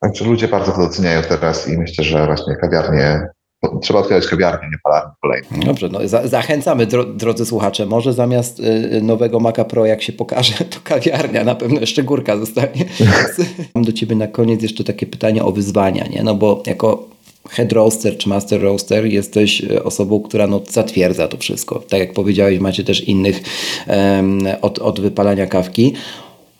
Także 0.00 0.24
ludzie 0.24 0.48
bardzo 0.48 0.72
to 0.72 0.78
doceniają 0.78 1.22
teraz 1.22 1.68
i 1.68 1.78
myślę, 1.78 2.04
że 2.04 2.26
właśnie 2.26 2.56
kawiarnie 2.56 3.26
Trzeba 3.82 4.00
otwierać 4.00 4.26
kawiarnię, 4.26 4.68
nie 4.70 4.78
palarnię 4.84 5.12
kolejną. 5.22 5.66
Dobrze, 5.66 5.88
no 5.88 6.08
za, 6.08 6.28
zachęcamy, 6.28 6.86
dro, 6.86 7.04
drodzy 7.04 7.46
słuchacze. 7.46 7.86
Może 7.86 8.12
zamiast 8.12 8.60
y, 8.60 9.00
nowego 9.02 9.40
Maca 9.40 9.64
Pro, 9.64 9.86
jak 9.86 10.02
się 10.02 10.12
pokaże, 10.12 10.64
to 10.64 10.78
kawiarnia, 10.84 11.44
na 11.44 11.54
pewno 11.54 11.80
jeszcze 11.80 12.02
górka 12.02 12.36
zostanie. 12.36 12.84
Mam 13.74 13.84
do 13.84 13.92
Ciebie 13.92 14.16
na 14.16 14.26
koniec 14.26 14.62
jeszcze 14.62 14.84
takie 14.84 15.06
pytanie 15.06 15.44
o 15.44 15.52
wyzwania, 15.52 16.06
nie? 16.06 16.22
No 16.22 16.34
bo 16.34 16.62
jako 16.66 17.11
head 17.52 17.72
roaster 17.72 18.16
czy 18.18 18.28
master 18.28 18.60
roaster 18.60 19.06
jesteś 19.06 19.60
y, 19.60 19.84
osobą, 19.84 20.20
która 20.20 20.46
no, 20.46 20.60
zatwierdza 20.70 21.28
to 21.28 21.36
wszystko. 21.36 21.84
Tak 21.88 22.00
jak 22.00 22.12
powiedziałeś, 22.12 22.58
macie 22.58 22.84
też 22.84 23.08
innych 23.08 23.42
um, 23.88 24.40
od, 24.62 24.78
od 24.78 25.00
wypalania 25.00 25.46
kawki. 25.46 25.92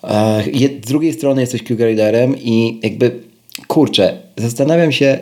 E, 0.05 0.43
z 0.85 0.89
drugiej 0.89 1.13
strony 1.13 1.41
jesteś 1.41 1.63
q 1.63 1.77
i 2.43 2.81
jakby 2.83 3.21
kurczę, 3.67 4.19
zastanawiam 4.37 4.93
się, 4.93 5.19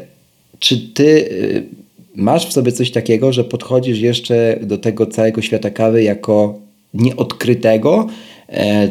czy 0.58 0.78
ty 0.78 1.04
y, 1.04 1.66
masz 2.14 2.46
w 2.46 2.52
sobie 2.52 2.72
coś 2.72 2.90
takiego, 2.90 3.32
że 3.32 3.44
podchodzisz 3.44 3.98
jeszcze 3.98 4.58
do 4.62 4.78
tego 4.78 5.06
całego 5.06 5.42
świata 5.42 5.70
kawy 5.70 6.02
jako 6.02 6.58
nieodkrytego. 6.94 8.06
E, 8.48 8.88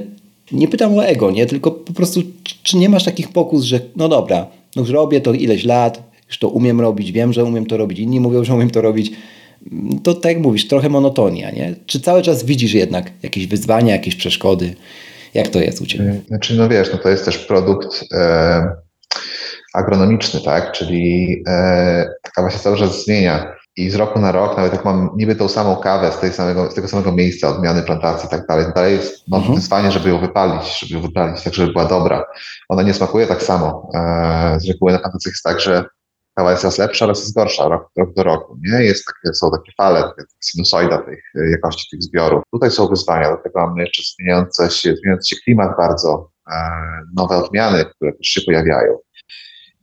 nie 0.51 0.67
pytam 0.67 0.97
o 0.97 1.05
ego, 1.05 1.31
nie? 1.31 1.45
Tylko 1.45 1.71
po 1.71 1.93
prostu, 1.93 2.21
czy 2.63 2.77
nie 2.77 2.89
masz 2.89 3.03
takich 3.03 3.27
pokus, 3.27 3.63
że 3.63 3.79
no 3.95 4.09
dobra, 4.09 4.47
no 4.75 4.81
już 4.81 4.91
robię 4.91 5.21
to 5.21 5.33
ileś 5.33 5.63
lat, 5.63 6.08
już 6.29 6.39
to 6.39 6.49
umiem 6.49 6.81
robić, 6.81 7.11
wiem, 7.11 7.33
że 7.33 7.43
umiem 7.43 7.65
to 7.65 7.77
robić, 7.77 7.99
inni 7.99 8.19
mówią, 8.19 8.43
że 8.43 8.53
umiem 8.53 8.69
to 8.69 8.81
robić. 8.81 9.11
To 10.03 10.13
tak 10.13 10.31
jak 10.31 10.41
mówisz, 10.41 10.67
trochę 10.67 10.89
monotonia, 10.89 11.51
nie? 11.51 11.75
Czy 11.85 12.01
cały 12.01 12.21
czas 12.21 12.43
widzisz 12.43 12.73
jednak 12.73 13.11
jakieś 13.23 13.47
wyzwania, 13.47 13.93
jakieś 13.93 14.15
przeszkody? 14.15 14.75
Jak 15.33 15.47
to 15.47 15.59
jest 15.59 15.81
u 15.81 15.85
Ciebie? 15.85 16.21
Znaczy, 16.27 16.55
no 16.55 16.69
wiesz, 16.69 16.89
no 16.93 16.97
to 16.97 17.09
jest 17.09 17.25
też 17.25 17.37
produkt... 17.37 18.05
E 18.11 18.89
agronomiczny, 19.73 20.41
tak? 20.41 20.71
Czyli 20.71 21.43
e, 21.47 22.09
kawa 22.35 22.49
się 22.49 22.59
cały 22.59 22.77
czas 22.77 23.05
zmienia. 23.05 23.59
I 23.77 23.89
z 23.89 23.95
roku 23.95 24.19
na 24.19 24.31
rok, 24.31 24.57
nawet 24.57 24.73
jak 24.73 24.85
mam 24.85 25.09
niby 25.17 25.35
tą 25.35 25.47
samą 25.47 25.75
kawę 25.75 26.11
z, 26.11 26.19
tej 26.19 26.33
samego, 26.33 26.71
z 26.71 26.73
tego 26.75 26.87
samego 26.87 27.11
miejsca, 27.11 27.49
odmiany 27.49 27.81
plantacji 27.81 28.27
i 28.27 28.29
tak 28.29 28.47
dalej, 28.47 28.65
dalej 28.75 28.95
jest 28.95 29.23
no, 29.27 29.37
mhm. 29.37 29.55
wyzwanie, 29.55 29.91
żeby 29.91 30.09
ją 30.09 30.19
wypalić, 30.19 30.79
żeby 30.79 30.93
ją 30.93 31.01
wypalić 31.01 31.43
tak, 31.43 31.53
żeby 31.53 31.71
była 31.71 31.85
dobra. 31.85 32.25
Ona 32.69 32.83
nie 32.83 32.93
smakuje 32.93 33.27
tak 33.27 33.43
samo. 33.43 33.89
E, 33.95 34.59
z 34.59 34.67
reguły 34.67 34.91
na 34.91 34.99
plantacjach 34.99 35.33
jest 35.33 35.43
tak, 35.43 35.59
że 35.59 35.83
kawa 36.39 36.51
jest 36.51 36.63
raz 36.63 36.77
lepsza, 36.77 37.05
ale 37.05 37.11
jest 37.11 37.35
gorsza 37.35 37.67
rok, 37.67 37.91
rok 37.97 38.13
do 38.13 38.23
roku. 38.23 38.57
Nie? 38.61 38.83
Jest 38.83 39.05
takie, 39.05 39.33
są 39.33 39.51
takie 39.51 39.71
fale, 39.77 40.11
sinusoida 40.43 40.97
tej 40.97 41.15
e, 41.35 41.49
jakości 41.49 41.87
tych 41.91 42.03
zbiorów. 42.03 42.43
Tutaj 42.51 42.71
są 42.71 42.87
wyzwania, 42.87 43.27
dlatego 43.27 43.67
mamy 43.67 43.81
jeszcze 43.81 44.03
zmieniający 44.15 44.69
się, 44.69 44.95
zmieniający 44.95 45.35
się 45.35 45.41
klimat 45.43 45.77
bardzo, 45.77 46.31
e, 46.51 46.53
nowe 47.15 47.37
odmiany, 47.37 47.85
które 47.85 48.13
też 48.13 48.27
się 48.27 48.41
pojawiają 48.41 48.97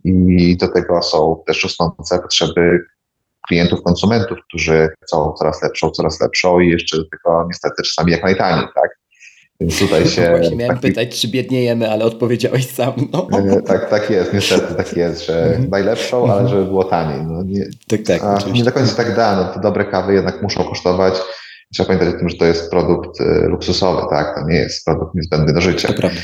i 0.04 0.56
do 0.56 0.68
tego 0.68 1.02
są 1.02 1.42
też 1.46 1.62
rosnące 1.62 2.18
potrzeby 2.18 2.80
klientów, 3.48 3.82
konsumentów, 3.82 4.38
którzy 4.48 4.88
chcą 5.02 5.32
coraz 5.38 5.62
lepszą, 5.62 5.90
coraz 5.90 6.20
lepszą 6.20 6.60
i 6.60 6.68
jeszcze 6.68 6.96
do 6.96 7.04
tego 7.10 7.44
niestety 7.46 7.82
czasami 7.82 8.12
jak 8.12 8.22
najtaniej, 8.22 8.66
tak? 8.74 8.90
Więc 9.60 9.78
tutaj 9.78 10.06
się... 10.06 10.22
No 10.22 10.38
właśnie 10.38 10.56
miałem 10.56 10.76
taki... 10.76 10.88
pytać, 10.88 11.20
czy 11.20 11.28
biedniejemy, 11.28 11.90
ale 11.90 12.04
odpowiedziałeś 12.04 12.70
sam. 12.70 12.92
No. 13.12 13.28
E, 13.38 13.62
tak, 13.62 13.90
tak 13.90 14.10
jest, 14.10 14.32
niestety 14.32 14.74
tak 14.74 14.96
jest, 14.96 15.26
że 15.26 15.44
mhm. 15.44 15.70
najlepszą, 15.70 16.24
ale 16.24 16.32
mhm. 16.32 16.48
żeby 16.48 16.64
było 16.64 16.84
taniej. 16.84 17.22
No 17.26 17.42
nie, 17.42 17.66
tak, 17.88 18.02
tak. 18.02 18.22
A 18.22 18.50
nie 18.50 18.64
do 18.64 18.72
końca 18.72 18.94
tak 18.94 19.16
da, 19.16 19.36
no 19.36 19.44
te 19.54 19.60
dobre 19.60 19.84
kawy 19.84 20.14
jednak 20.14 20.42
muszą 20.42 20.64
kosztować. 20.64 21.14
Trzeba 21.74 21.86
pamiętać 21.86 22.14
o 22.14 22.18
tym, 22.18 22.28
że 22.28 22.36
to 22.36 22.44
jest 22.44 22.70
produkt 22.70 23.20
e, 23.20 23.24
luksusowy, 23.24 24.02
tak? 24.10 24.34
To 24.34 24.48
nie 24.48 24.56
jest 24.56 24.84
produkt 24.84 25.14
niezbędny 25.14 25.52
do 25.52 25.60
życia. 25.60 25.88
To 25.88 25.94
prawda. 25.94 26.20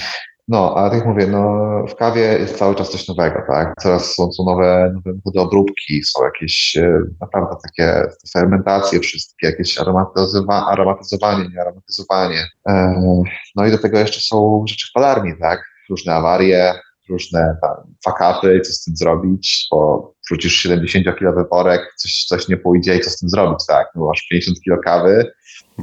No, 0.49 0.75
ale 0.77 0.91
tak 0.91 0.99
jak 0.99 1.09
mówię, 1.09 1.27
no, 1.27 1.69
w 1.89 1.95
kawie 1.95 2.21
jest 2.21 2.59
cały 2.59 2.75
czas 2.75 2.91
coś 2.91 3.09
nowego, 3.09 3.43
tak? 3.49 3.75
Coraz 3.83 4.15
są, 4.15 4.33
są 4.33 4.45
nowe, 4.45 4.93
nowe 4.95 5.17
metody 5.17 5.41
obróbki, 5.41 6.03
są 6.05 6.25
jakieś 6.25 6.77
e, 6.77 6.99
naprawdę 7.21 7.57
takie 7.63 8.03
fermentacje 8.33 9.01
wszystkie, 9.01 9.47
jakieś 9.47 9.79
aromatyzowa 9.79 10.67
aromatyzowanie, 10.67 11.49
nie 11.55 11.61
aromatyzowanie. 11.61 12.47
E, 12.69 13.03
no 13.57 13.67
i 13.67 13.71
do 13.71 13.79
tego 13.79 13.99
jeszcze 13.99 14.21
są 14.21 14.65
rzeczy 14.69 14.87
w 14.91 14.93
palarni, 14.93 15.33
tak? 15.41 15.65
Różne 15.91 16.15
awarie, 16.15 16.75
różne 17.11 17.57
tam 17.63 17.95
fakapy, 18.05 18.61
co 18.61 18.73
z 18.73 18.85
tym 18.85 18.97
zrobić, 18.97 19.67
bo 19.71 20.13
wrzucisz 20.27 20.67
70-kilowy 20.67 21.45
worek, 21.51 21.95
coś, 21.97 22.25
coś 22.25 22.49
nie 22.49 22.57
pójdzie 22.57 22.97
i 22.97 23.01
co 23.01 23.11
z 23.11 23.19
tym 23.19 23.29
zrobić, 23.29 23.67
tak? 23.69 23.87
No 23.95 24.07
masz 24.07 24.27
50 24.31 24.61
kilo 24.61 24.79
kawy, 24.79 25.33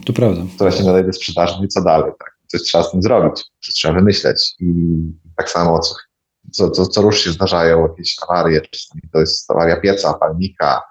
to 0.05 0.13
prawda. 0.13 0.41
która 0.55 0.71
się 0.71 0.83
nadaje 0.83 1.03
do 1.03 1.13
sprzedaży, 1.13 1.55
no 1.59 1.65
i 1.65 1.67
co 1.67 1.81
dalej, 1.81 2.11
tak? 2.19 2.28
Coś 2.51 2.61
trzeba 2.61 2.83
z 2.83 2.91
tym 2.91 3.01
zrobić, 3.01 3.45
coś 3.65 3.75
trzeba 3.75 3.93
wymyśleć. 3.93 4.55
I 4.59 4.73
tak 5.37 5.49
samo 5.49 5.79
co, 5.79 5.95
co, 6.51 6.69
co, 6.69 6.85
co 6.85 7.01
rusz 7.01 7.19
się 7.23 7.31
zdarzają 7.31 7.87
jakieś 7.87 8.15
awarie, 8.29 8.61
czasami 8.61 9.01
to 9.13 9.19
jest 9.19 9.51
awaria 9.51 9.77
pieca, 9.77 10.13
palnika, 10.13 10.81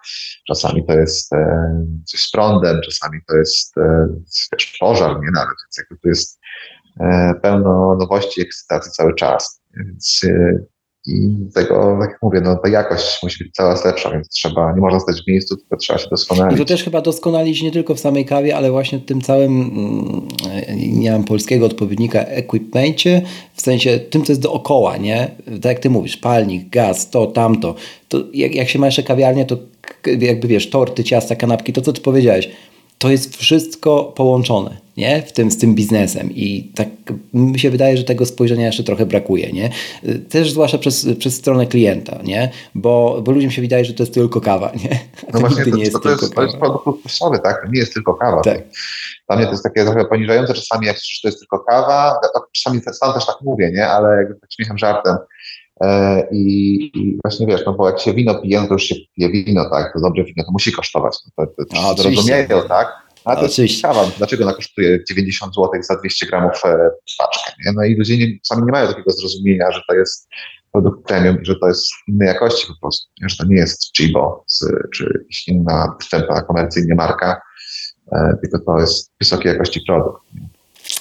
czasami 0.47 0.87
to 0.87 0.93
jest 0.93 1.33
e, 1.33 1.71
coś 2.05 2.21
z 2.21 2.31
prądem, 2.31 2.81
czasami 2.85 3.19
to 3.29 3.37
jest 3.37 3.79
e, 3.79 4.09
wiesz, 4.53 4.77
pożar, 4.81 5.11
nie 5.11 5.31
nawet, 5.35 5.55
więc 5.65 5.79
jakby 5.79 5.97
to 6.03 6.09
jest 6.09 6.41
e, 7.01 7.35
pełno 7.43 7.97
nowości, 8.01 8.43
ekscytacji 8.43 8.93
cały 8.93 9.15
czas. 9.15 9.63
Więc 9.77 10.21
e, 10.25 10.59
i 11.09 11.51
tego, 11.55 11.99
tak 12.01 12.11
jak 12.11 12.23
mówię, 12.23 12.41
no, 12.45 12.57
ta 12.57 12.69
jakość 12.69 13.23
musi 13.23 13.45
być 13.45 13.53
coraz 13.53 13.85
lepsza, 13.85 14.11
więc 14.11 14.29
trzeba, 14.29 14.73
nie 14.73 14.81
można 14.81 15.01
stać 15.01 15.23
w 15.23 15.27
miejscu, 15.27 15.57
tylko 15.57 15.77
trzeba 15.77 15.99
się 15.99 16.09
doskonalić. 16.11 16.57
I 16.57 16.59
to 16.59 16.65
też 16.65 16.85
chyba 16.85 17.01
doskonalić 17.01 17.63
nie 17.63 17.73
tylko 17.73 17.95
w 17.95 18.01
samej 18.01 18.25
kawie, 18.25 18.57
ale 18.57 18.71
właśnie 18.71 18.99
tym 18.99 19.21
całym, 19.21 19.63
mm, 19.63 20.29
nie 21.01 21.13
mam 21.13 21.25
polskiego 21.25 21.67
odpowiednika, 21.67 22.21
equipmentie, 22.21 23.23
w 23.55 23.61
sensie 23.61 23.99
tym, 23.99 24.25
co 24.25 24.33
jest 24.33 24.43
dookoła, 24.43 24.97
nie? 24.97 25.31
Tak 25.45 25.65
jak 25.65 25.79
ty 25.79 25.91
mówisz, 25.91 26.17
palnik, 26.17 26.69
gaz, 26.69 27.11
to, 27.11 27.27
tamto. 27.27 27.75
To 28.09 28.19
jak, 28.35 28.55
jak 28.55 28.69
się 28.69 28.79
ma 28.79 28.87
jeszcze 28.87 29.03
kawiarnię, 29.03 29.45
to 29.45 29.57
jakby 30.07 30.49
wiesz, 30.49 30.71
torty, 30.71 31.05
ciasta, 31.05 31.37
kanapki, 31.37 31.73
to 31.73 31.81
co 31.81 31.93
ty 31.93 32.01
powiedziałeś, 32.01 32.51
to 32.99 33.11
jest 33.11 33.37
wszystko 33.37 34.05
połączone 34.05 34.89
nie? 34.99 35.23
W 35.23 35.33
tym, 35.33 35.51
z 35.51 35.59
tym 35.59 35.75
biznesem 35.75 36.31
i 36.31 36.73
tak 36.75 36.89
mi 37.35 37.59
się 37.59 37.71
wydaje, 37.71 37.97
że 37.97 38.05
tego 38.05 38.27
spojrzenia 38.27 38.67
jeszcze 38.67 38.85
trochę 38.85 39.07
brakuje. 39.07 39.53
Nie? 39.53 39.71
Też 40.31 40.51
zwłaszcza 40.51 40.79
przez, 40.79 41.07
przez 41.19 41.35
stronę 41.35 41.67
klienta, 41.67 42.19
nie? 42.25 42.51
Bo, 42.75 43.21
bo 43.23 43.33
ludziom 43.33 43.51
się 43.51 43.63
wydaje, 43.63 43.85
że 43.85 43.95
to 43.95 44.03
jest 44.03 44.15
tylko 44.15 44.41
kawa. 44.41 44.73
Nie? 44.85 44.99
A 45.29 45.31
no 45.35 45.41
właśnie, 45.41 45.65
to, 45.65 45.77
nie 45.77 45.83
jest, 45.83 45.93
to, 45.93 45.99
to, 45.99 46.11
jest, 46.11 46.35
to 46.35 46.43
jest 46.43 46.57
produkt 46.57 46.85
tak? 47.43 47.63
To 47.63 47.69
nie 47.73 47.79
jest 47.79 47.95
tylko 47.95 48.15
kawa. 48.15 48.41
Tak. 48.41 48.59
Dla 49.29 49.37
mnie 49.37 49.47
to 49.47 49.53
jest 49.53 49.65
takie 49.65 49.85
trochę 49.85 50.05
poniżające 50.05 50.55
czasami, 50.55 50.87
jak 50.87 50.97
słyszę, 50.99 51.15
że 51.15 51.23
to 51.23 51.29
jest 51.29 51.39
tylko 51.39 51.59
kawa. 51.59 52.21
Czasami 52.53 52.81
sam 52.81 53.15
też 53.15 53.27
tak 53.27 53.37
mówię, 53.43 53.71
nie? 53.75 53.89
ale 53.89 54.17
jakby 54.17 54.35
tak 54.35 54.53
śmiechem 54.53 54.79
żartem. 54.79 55.17
E, 55.81 56.23
I, 56.33 56.75
I, 56.95 57.19
właśnie 57.25 57.47
wiesz, 57.47 57.61
no 57.67 57.73
bo 57.73 57.89
jak 57.89 58.01
się 58.01 58.15
wino 58.15 58.43
pije, 58.43 58.61
no 58.61 58.67
to 58.67 58.73
już 58.73 58.85
się 58.85 58.95
pije 59.17 59.31
wino, 59.31 59.71
tak? 59.71 59.93
To 59.93 60.01
dobre 60.01 60.25
wino 60.25 60.45
to 60.45 60.53
musi 60.53 60.73
kosztować. 60.73 61.17
No 61.27 61.47
to, 61.47 61.53
to, 61.65 61.95
to 61.95 62.03
zrozumieją, 62.03 62.63
tak? 62.69 63.09
A 63.25 63.37
to 63.37 63.43
jest 63.43 63.83
dlaczego 64.19 64.45
ona 64.45 64.53
kosztuje 64.53 65.05
90 65.09 65.55
zł 65.55 65.71
za 65.83 65.97
200 65.97 66.27
gramów 66.27 66.53
e, 66.65 66.91
paczkę. 67.19 67.53
Nie? 67.67 67.73
No 67.73 67.85
i 67.85 67.95
ludzie 67.95 68.19
nie, 68.19 68.27
sami 68.43 68.63
nie 68.63 68.73
mają 68.73 68.89
takiego 68.89 69.11
zrozumienia, 69.11 69.73
że 69.73 69.81
to 69.89 69.95
jest 69.95 70.29
produkt 70.73 71.07
premium 71.07 71.37
że 71.43 71.55
to 71.57 71.69
jest 71.69 71.87
innej 72.09 72.29
jakości 72.29 72.67
po 72.67 72.81
prostu, 72.81 73.11
że 73.29 73.37
to 73.37 73.45
nie 73.45 73.57
jest 73.57 73.97
Chibo 73.97 74.45
czy 74.95 75.05
jakaś 75.05 75.49
inna 75.49 75.97
wstępna 76.01 76.43
komercyjnie 76.43 76.95
marka, 76.95 77.41
e, 78.13 78.37
tylko 78.43 78.59
to 78.59 78.81
jest 78.81 79.13
wysokiej 79.21 79.53
jakości 79.53 79.81
produkt. 79.87 80.23
Nie? 80.35 80.49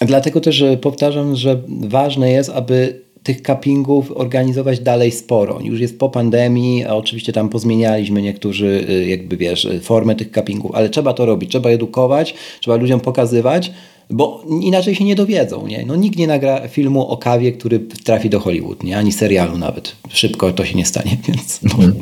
Dlatego 0.08 0.42
też 0.42 0.63
powtarzam, 0.82 1.36
że 1.36 1.62
ważne 1.88 2.32
jest, 2.32 2.50
aby 2.50 3.07
tych 3.28 3.42
cuppingów 3.42 4.12
organizować 4.16 4.80
dalej 4.80 5.12
sporo. 5.12 5.60
Już 5.62 5.80
jest 5.80 6.00
po 6.00 6.10
pandemii, 6.10 6.86
a 6.86 6.96
oczywiście 6.96 7.34
tam 7.34 7.50
pozmienialiśmy 7.50 8.22
niektórzy, 8.22 8.86
y, 8.90 9.06
jakby 9.08 9.38
wiesz, 9.38 9.68
formę 9.82 10.16
tych 10.16 10.32
cuppingów, 10.32 10.72
ale 10.76 10.90
trzeba 10.90 11.13
to 11.13 11.26
robić, 11.26 11.50
trzeba 11.50 11.70
edukować, 11.70 12.34
trzeba 12.60 12.78
ludziom 12.78 13.00
pokazywać, 13.00 13.72
bo 14.10 14.44
inaczej 14.62 14.96
się 14.96 15.04
nie 15.04 15.16
dowiedzą. 15.16 15.68
Nie? 15.68 15.86
No, 15.86 15.96
nikt 15.96 16.18
nie 16.18 16.28
nagra 16.28 16.68
filmu 16.68 17.08
o 17.08 17.18
kawie, 17.18 17.52
który 17.52 17.80
trafi 17.80 18.30
do 18.30 18.40
Hollywood, 18.40 18.84
nie? 18.84 18.98
ani 18.98 19.12
serialu 19.12 19.58
nawet. 19.58 19.96
Szybko 20.10 20.52
to 20.52 20.66
się 20.66 20.76
nie 20.76 20.86
stanie, 20.86 21.18
więc. 21.28 21.60
No, 21.63 21.74
mhm. 21.74 21.94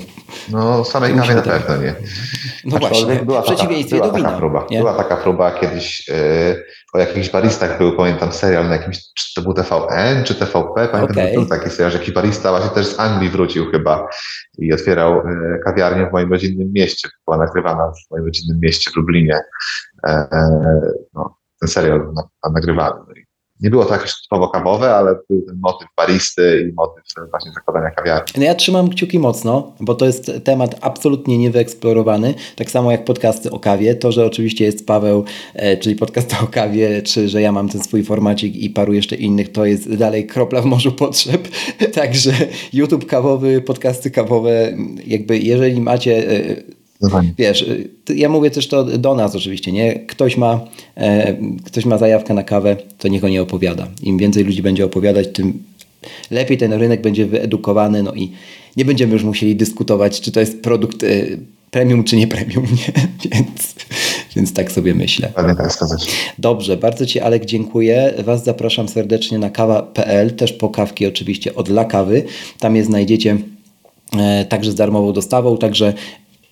no 0.52 0.84
samej 0.84 1.14
kawie 1.14 1.36
na 1.36 1.42
pewno 1.42 1.78
nie. 1.78 1.96
No 2.66 2.78
właśnie, 2.78 3.16
była 3.16 3.42
w 3.42 3.46
przeciwieństwie 3.46 4.00
taka, 4.00 4.12
była 4.12 4.22
do 4.22 4.28
wina. 4.28 4.38
Próba, 4.38 4.68
była 4.70 4.94
taka 4.94 5.18
próba 5.18 5.52
kiedyś 5.52 6.08
yy, 6.08 6.16
o 6.96 7.00
jakichś 7.00 7.30
baristach 7.30 7.78
był, 7.78 7.98
pamiętam 7.98 8.32
serial 8.32 8.68
na 8.68 8.76
jakimś, 8.76 9.14
czy 9.14 9.34
to 9.36 9.42
był 9.42 9.54
TVN, 9.54 10.24
czy 10.24 10.36
TVP, 10.36 10.88
pamiętam, 10.88 11.18
okay. 11.18 11.34
był 11.34 11.46
taki 11.46 11.70
serial, 11.70 11.92
że 11.92 11.98
jakiś 11.98 12.14
barista 12.14 12.52
właśnie 12.52 12.70
też 12.70 12.88
z 12.88 13.00
Anglii 13.00 13.30
wrócił 13.30 13.72
chyba 13.72 14.08
i 14.58 14.74
otwierał 14.74 15.16
yy, 15.16 15.60
kawiarnię 15.66 16.08
w 16.10 16.12
moim 16.12 16.32
rodzinnym 16.32 16.72
mieście. 16.74 17.10
Była 17.26 17.38
nagrywana 17.38 17.92
w 17.92 18.12
moim 18.12 18.26
rodzinnym 18.26 18.60
mieście 18.62 18.92
w 18.92 18.96
Lublinie. 18.96 19.40
Yy, 20.08 20.14
no 21.14 21.38
ten 21.60 21.70
serial 21.70 22.14
nagrywany. 22.54 23.25
Nie 23.62 23.70
było 23.70 23.86
to 23.86 23.94
jakieś 23.94 24.14
kawowe, 24.54 24.96
ale 24.96 25.16
był 25.30 25.42
ten 25.42 25.60
motyw 25.60 25.88
baristy 25.98 26.70
i 26.70 26.74
motyw 26.74 27.04
właśnie 27.32 27.52
zakładania 27.52 27.92
kawiarni. 27.92 28.34
No 28.38 28.44
ja 28.44 28.56
trzymam 28.56 28.90
kciuki 28.90 29.20
mocno, 29.20 29.74
bo 29.80 29.96
to 29.96 30.06
jest 30.06 30.32
temat 30.44 30.76
absolutnie 30.82 31.38
niewyeksplorowany, 31.38 32.34
tak 32.56 32.72
samo 32.72 32.92
jak 32.92 33.06
podcasty 33.06 33.52
o 33.52 33.60
kawie. 33.60 33.96
To, 33.96 34.12
że 34.12 34.26
oczywiście 34.26 34.66
jest 34.66 34.88
Paweł, 34.88 35.26
e, 35.54 35.78
czyli 35.78 35.96
podcast 35.96 36.36
o 36.44 36.48
kawie, 36.48 37.02
czy 37.02 37.30
że 37.30 37.42
ja 37.42 37.52
mam 37.52 37.70
ten 37.70 37.84
swój 37.84 38.04
formacik 38.04 38.56
i 38.56 38.70
paru 38.70 38.94
jeszcze 38.94 39.16
innych, 39.16 39.52
to 39.52 39.66
jest 39.66 39.96
dalej 39.96 40.28
kropla 40.28 40.62
w 40.62 40.66
morzu 40.66 40.92
potrzeb. 40.92 41.48
Także 41.96 42.32
YouTube 42.74 43.06
kawowy, 43.06 43.62
podcasty 43.62 44.12
kawowe, 44.12 44.78
jakby 45.06 45.40
jeżeli 45.40 45.82
macie 45.82 46.30
e, 46.30 46.75
Wiesz, 47.38 47.66
ja 48.16 48.30
mówię 48.30 48.52
też 48.52 48.68
to 48.68 48.84
do 48.84 49.16
nas 49.16 49.36
oczywiście, 49.36 49.72
nie? 49.72 50.00
Ktoś 50.00 50.38
ma, 50.38 50.60
e, 50.96 51.38
ktoś 51.66 51.86
ma 51.86 51.98
zajawkę 51.98 52.34
na 52.34 52.44
kawę, 52.44 52.78
to 52.98 53.08
niech 53.08 53.24
o 53.24 53.30
nie 53.30 53.42
opowiada. 53.42 53.88
Im 54.04 54.18
więcej 54.18 54.44
ludzi 54.44 54.62
będzie 54.62 54.86
opowiadać, 54.86 55.28
tym 55.34 55.64
lepiej 56.32 56.58
ten 56.58 56.74
rynek 56.74 57.02
będzie 57.02 57.26
wyedukowany, 57.26 58.04
no 58.04 58.14
i 58.14 58.32
nie 58.78 58.86
będziemy 58.86 59.14
już 59.14 59.24
musieli 59.24 59.56
dyskutować, 59.56 60.22
czy 60.22 60.32
to 60.32 60.40
jest 60.40 60.62
produkt 60.62 61.04
e, 61.04 61.08
premium, 61.72 62.04
czy 62.04 62.18
nie 62.18 62.28
premium, 62.28 62.64
nie? 62.80 62.94
Więc, 63.32 63.76
więc 64.36 64.54
tak 64.54 64.72
sobie 64.72 64.94
myślę. 64.94 65.32
tak 65.58 65.74
Dobrze, 66.38 66.78
bardzo 66.78 67.06
Ci 67.06 67.20
Alek 67.20 67.46
dziękuję. 67.46 68.14
Was 68.24 68.44
zapraszam 68.44 68.90
serdecznie 68.90 69.40
na 69.40 69.50
kawa.pl, 69.50 70.36
też 70.36 70.54
po 70.54 70.70
kawki 70.70 71.06
oczywiście 71.06 71.56
od 71.56 71.70
La 71.70 71.86
Kawy. 71.86 72.24
Tam 72.60 72.76
je 72.76 72.84
znajdziecie 72.84 73.38
e, 74.18 74.46
także 74.46 74.72
z 74.72 74.76
darmową 74.76 75.14
dostawą, 75.14 75.58
także 75.58 75.94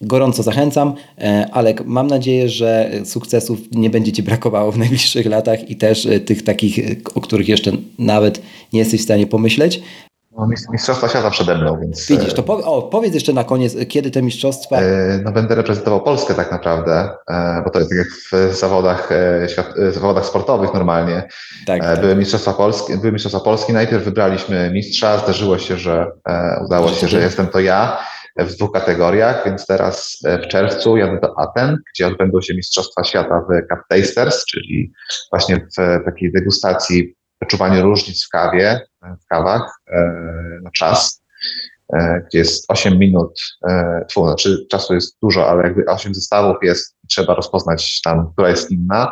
gorąco 0.01 0.43
zachęcam. 0.43 0.93
E, 1.21 1.49
Alek, 1.51 1.85
mam 1.85 2.07
nadzieję, 2.07 2.49
że 2.49 2.91
sukcesów 3.05 3.59
nie 3.71 3.89
będzie 3.89 4.11
Ci 4.11 4.23
brakowało 4.23 4.71
w 4.71 4.77
najbliższych 4.83 5.25
latach 5.25 5.69
i 5.69 5.75
też 5.75 6.05
e, 6.05 6.19
tych 6.19 6.43
takich, 6.43 6.79
e, 6.79 6.95
o 7.15 7.21
których 7.21 7.49
jeszcze 7.49 7.71
nawet 7.99 8.41
nie 8.73 8.79
jesteś 8.79 9.01
w 9.01 9.03
stanie 9.03 9.27
pomyśleć. 9.27 9.81
No, 10.37 10.47
mistrzostwa 10.71 11.09
świata 11.09 11.29
przede 11.29 11.57
mną, 11.57 11.79
więc... 11.81 12.07
Widzisz, 12.07 12.33
to 12.33 12.45
o, 12.45 12.81
powiedz 12.81 13.13
jeszcze 13.13 13.33
na 13.33 13.43
koniec, 13.43 13.75
kiedy 13.89 14.11
te 14.11 14.21
mistrzostwa... 14.21 14.77
No 15.23 15.31
będę 15.31 15.55
reprezentował 15.55 16.01
Polskę 16.01 16.33
tak 16.33 16.51
naprawdę, 16.51 17.09
bo 17.63 17.69
to 17.69 17.79
jest 17.79 17.91
tak 17.91 17.97
jak 17.97 18.07
w 18.07 18.55
zawodach, 18.55 19.09
w 19.77 19.93
zawodach 19.93 20.25
sportowych 20.25 20.73
normalnie. 20.73 21.27
Tak, 21.65 21.81
tak. 21.81 22.01
Były, 22.01 22.15
Mistrzostwa 22.15 22.53
Polski, 22.53 22.97
były 22.97 23.11
Mistrzostwa 23.11 23.39
Polski, 23.39 23.73
najpierw 23.73 24.03
wybraliśmy 24.03 24.71
mistrza, 24.73 25.17
zdarzyło 25.17 25.57
się, 25.57 25.77
że 25.77 26.11
udało 26.65 26.89
się, 26.89 27.07
że 27.07 27.21
jestem 27.21 27.47
to 27.47 27.59
ja 27.59 27.97
w 28.35 28.55
dwóch 28.55 28.71
kategoriach, 28.71 29.45
więc 29.45 29.67
teraz 29.67 30.19
e, 30.25 30.39
w 30.39 30.47
czerwcu 30.47 30.97
jadę 30.97 31.19
do 31.19 31.39
Aten, 31.39 31.77
gdzie 31.93 32.07
odbędą 32.07 32.41
się 32.41 32.53
Mistrzostwa 32.53 33.03
Świata 33.03 33.39
w 33.39 33.67
Cup 33.69 33.79
Tasters, 33.89 34.45
czyli 34.45 34.91
właśnie 35.31 35.67
w 35.77 36.05
takiej 36.05 36.31
degustacji, 36.31 37.15
wyczuwaniu 37.41 37.83
różnic 37.83 38.25
w 38.25 38.29
kawie, 38.29 38.69
e, 39.03 39.15
w 39.23 39.25
kawach 39.25 39.81
e, 39.87 39.99
na 40.63 40.71
czas, 40.71 41.23
gdzie 42.27 42.39
jest 42.39 42.65
8 42.67 42.99
minut, 42.99 43.41
tfu, 44.09 44.25
znaczy 44.25 44.65
czasu 44.71 44.93
jest 44.93 45.17
dużo, 45.21 45.49
ale 45.49 45.63
jakby 45.63 45.85
8 45.85 46.15
zestawów 46.15 46.57
jest, 46.61 46.95
trzeba 47.09 47.33
rozpoznać 47.35 48.01
tam, 48.01 48.31
która 48.33 48.49
jest 48.49 48.71
inna 48.71 49.11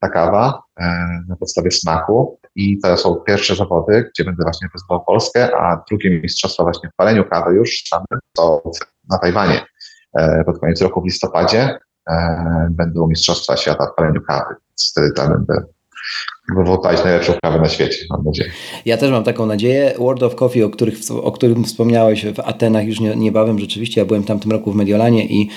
ta 0.00 0.08
kawa 0.08 0.62
na 1.28 1.36
podstawie 1.36 1.70
smaku 1.70 2.40
i 2.56 2.78
to 2.80 2.96
są 2.96 3.16
pierwsze 3.16 3.56
zawody, 3.56 4.10
gdzie 4.14 4.24
będę 4.24 4.42
właśnie 4.42 4.66
reprezentował 4.66 5.04
Polskę, 5.04 5.56
a 5.56 5.84
drugie 5.88 6.20
mistrzostwa 6.20 6.62
właśnie 6.62 6.90
w 6.90 6.96
paleniu 6.96 7.24
kawy 7.24 7.54
już 7.54 7.88
tam 7.90 8.04
to 8.32 8.62
na 9.10 9.18
Tajwanie. 9.18 9.66
E, 10.18 10.44
pod 10.44 10.58
koniec 10.58 10.82
roku 10.82 11.00
w 11.00 11.04
listopadzie 11.04 11.78
e, 12.10 12.68
będą 12.70 13.06
mistrzostwa 13.08 13.56
świata 13.56 13.86
w 13.86 13.94
paleniu 13.94 14.22
kawy, 14.22 14.54
więc 14.68 14.90
wtedy 14.90 15.12
tam 15.12 15.32
będę 15.32 15.64
wywołać 16.56 17.04
najlepszą 17.04 17.32
kawę 17.42 17.60
na 17.60 17.68
świecie, 17.68 18.04
mam 18.10 18.24
nadzieję. 18.24 18.50
Ja 18.86 18.96
też 18.96 19.10
mam 19.10 19.24
taką 19.24 19.46
nadzieję. 19.46 19.94
World 19.98 20.22
of 20.22 20.34
Coffee, 20.34 20.62
o, 20.62 20.70
których, 20.70 20.98
o 21.22 21.32
którym 21.32 21.64
wspomniałeś 21.64 22.26
w 22.26 22.40
Atenach 22.40 22.86
już 22.86 23.00
nie, 23.00 23.16
niebawem, 23.16 23.58
rzeczywiście 23.58 24.00
ja 24.00 24.04
byłem 24.04 24.24
tam 24.24 24.40
tym 24.40 24.52
roku 24.52 24.72
w 24.72 24.74
Mediolanie 24.74 25.26
i 25.26 25.48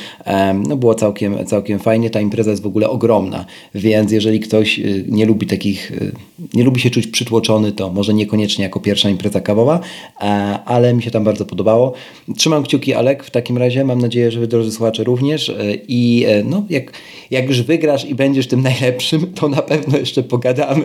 no 0.67 0.77
było 0.77 0.95
całkiem, 0.95 1.45
całkiem 1.45 1.79
fajnie. 1.79 2.09
Ta 2.09 2.21
impreza 2.21 2.51
jest 2.51 2.63
w 2.63 2.67
ogóle 2.67 2.89
ogromna, 2.89 3.45
więc 3.75 4.11
jeżeli 4.11 4.39
ktoś 4.39 4.79
y, 4.79 5.05
nie 5.09 5.25
lubi 5.25 5.47
takich, 5.47 5.91
y, 5.91 6.11
nie 6.53 6.63
lubi 6.63 6.81
się 6.81 6.89
czuć 6.89 7.07
przytłoczony, 7.07 7.71
to 7.71 7.89
może 7.89 8.13
niekoniecznie 8.13 8.63
jako 8.63 8.79
pierwsza 8.79 9.09
impreza 9.09 9.41
kawowa, 9.41 9.79
ale 10.65 10.93
mi 10.93 11.03
się 11.03 11.11
tam 11.11 11.23
bardzo 11.23 11.45
podobało. 11.45 11.93
Trzymam 12.37 12.63
kciuki 12.63 12.93
Alek 12.93 13.23
w 13.23 13.31
takim 13.31 13.57
razie, 13.57 13.83
mam 13.83 14.01
nadzieję, 14.01 14.31
że 14.31 14.39
wy 14.39 14.47
drodzy 14.47 14.71
słuchacze 14.71 15.03
również 15.03 15.49
y, 15.49 15.81
i 15.87 16.25
no, 16.45 16.65
jak, 16.69 16.91
jak 17.31 17.47
już 17.47 17.61
wygrasz 17.61 18.05
i 18.05 18.15
będziesz 18.15 18.47
tym 18.47 18.61
najlepszym, 18.61 19.33
to 19.33 19.49
na 19.49 19.61
pewno 19.61 19.97
jeszcze 19.97 20.23
pogadamy 20.23 20.84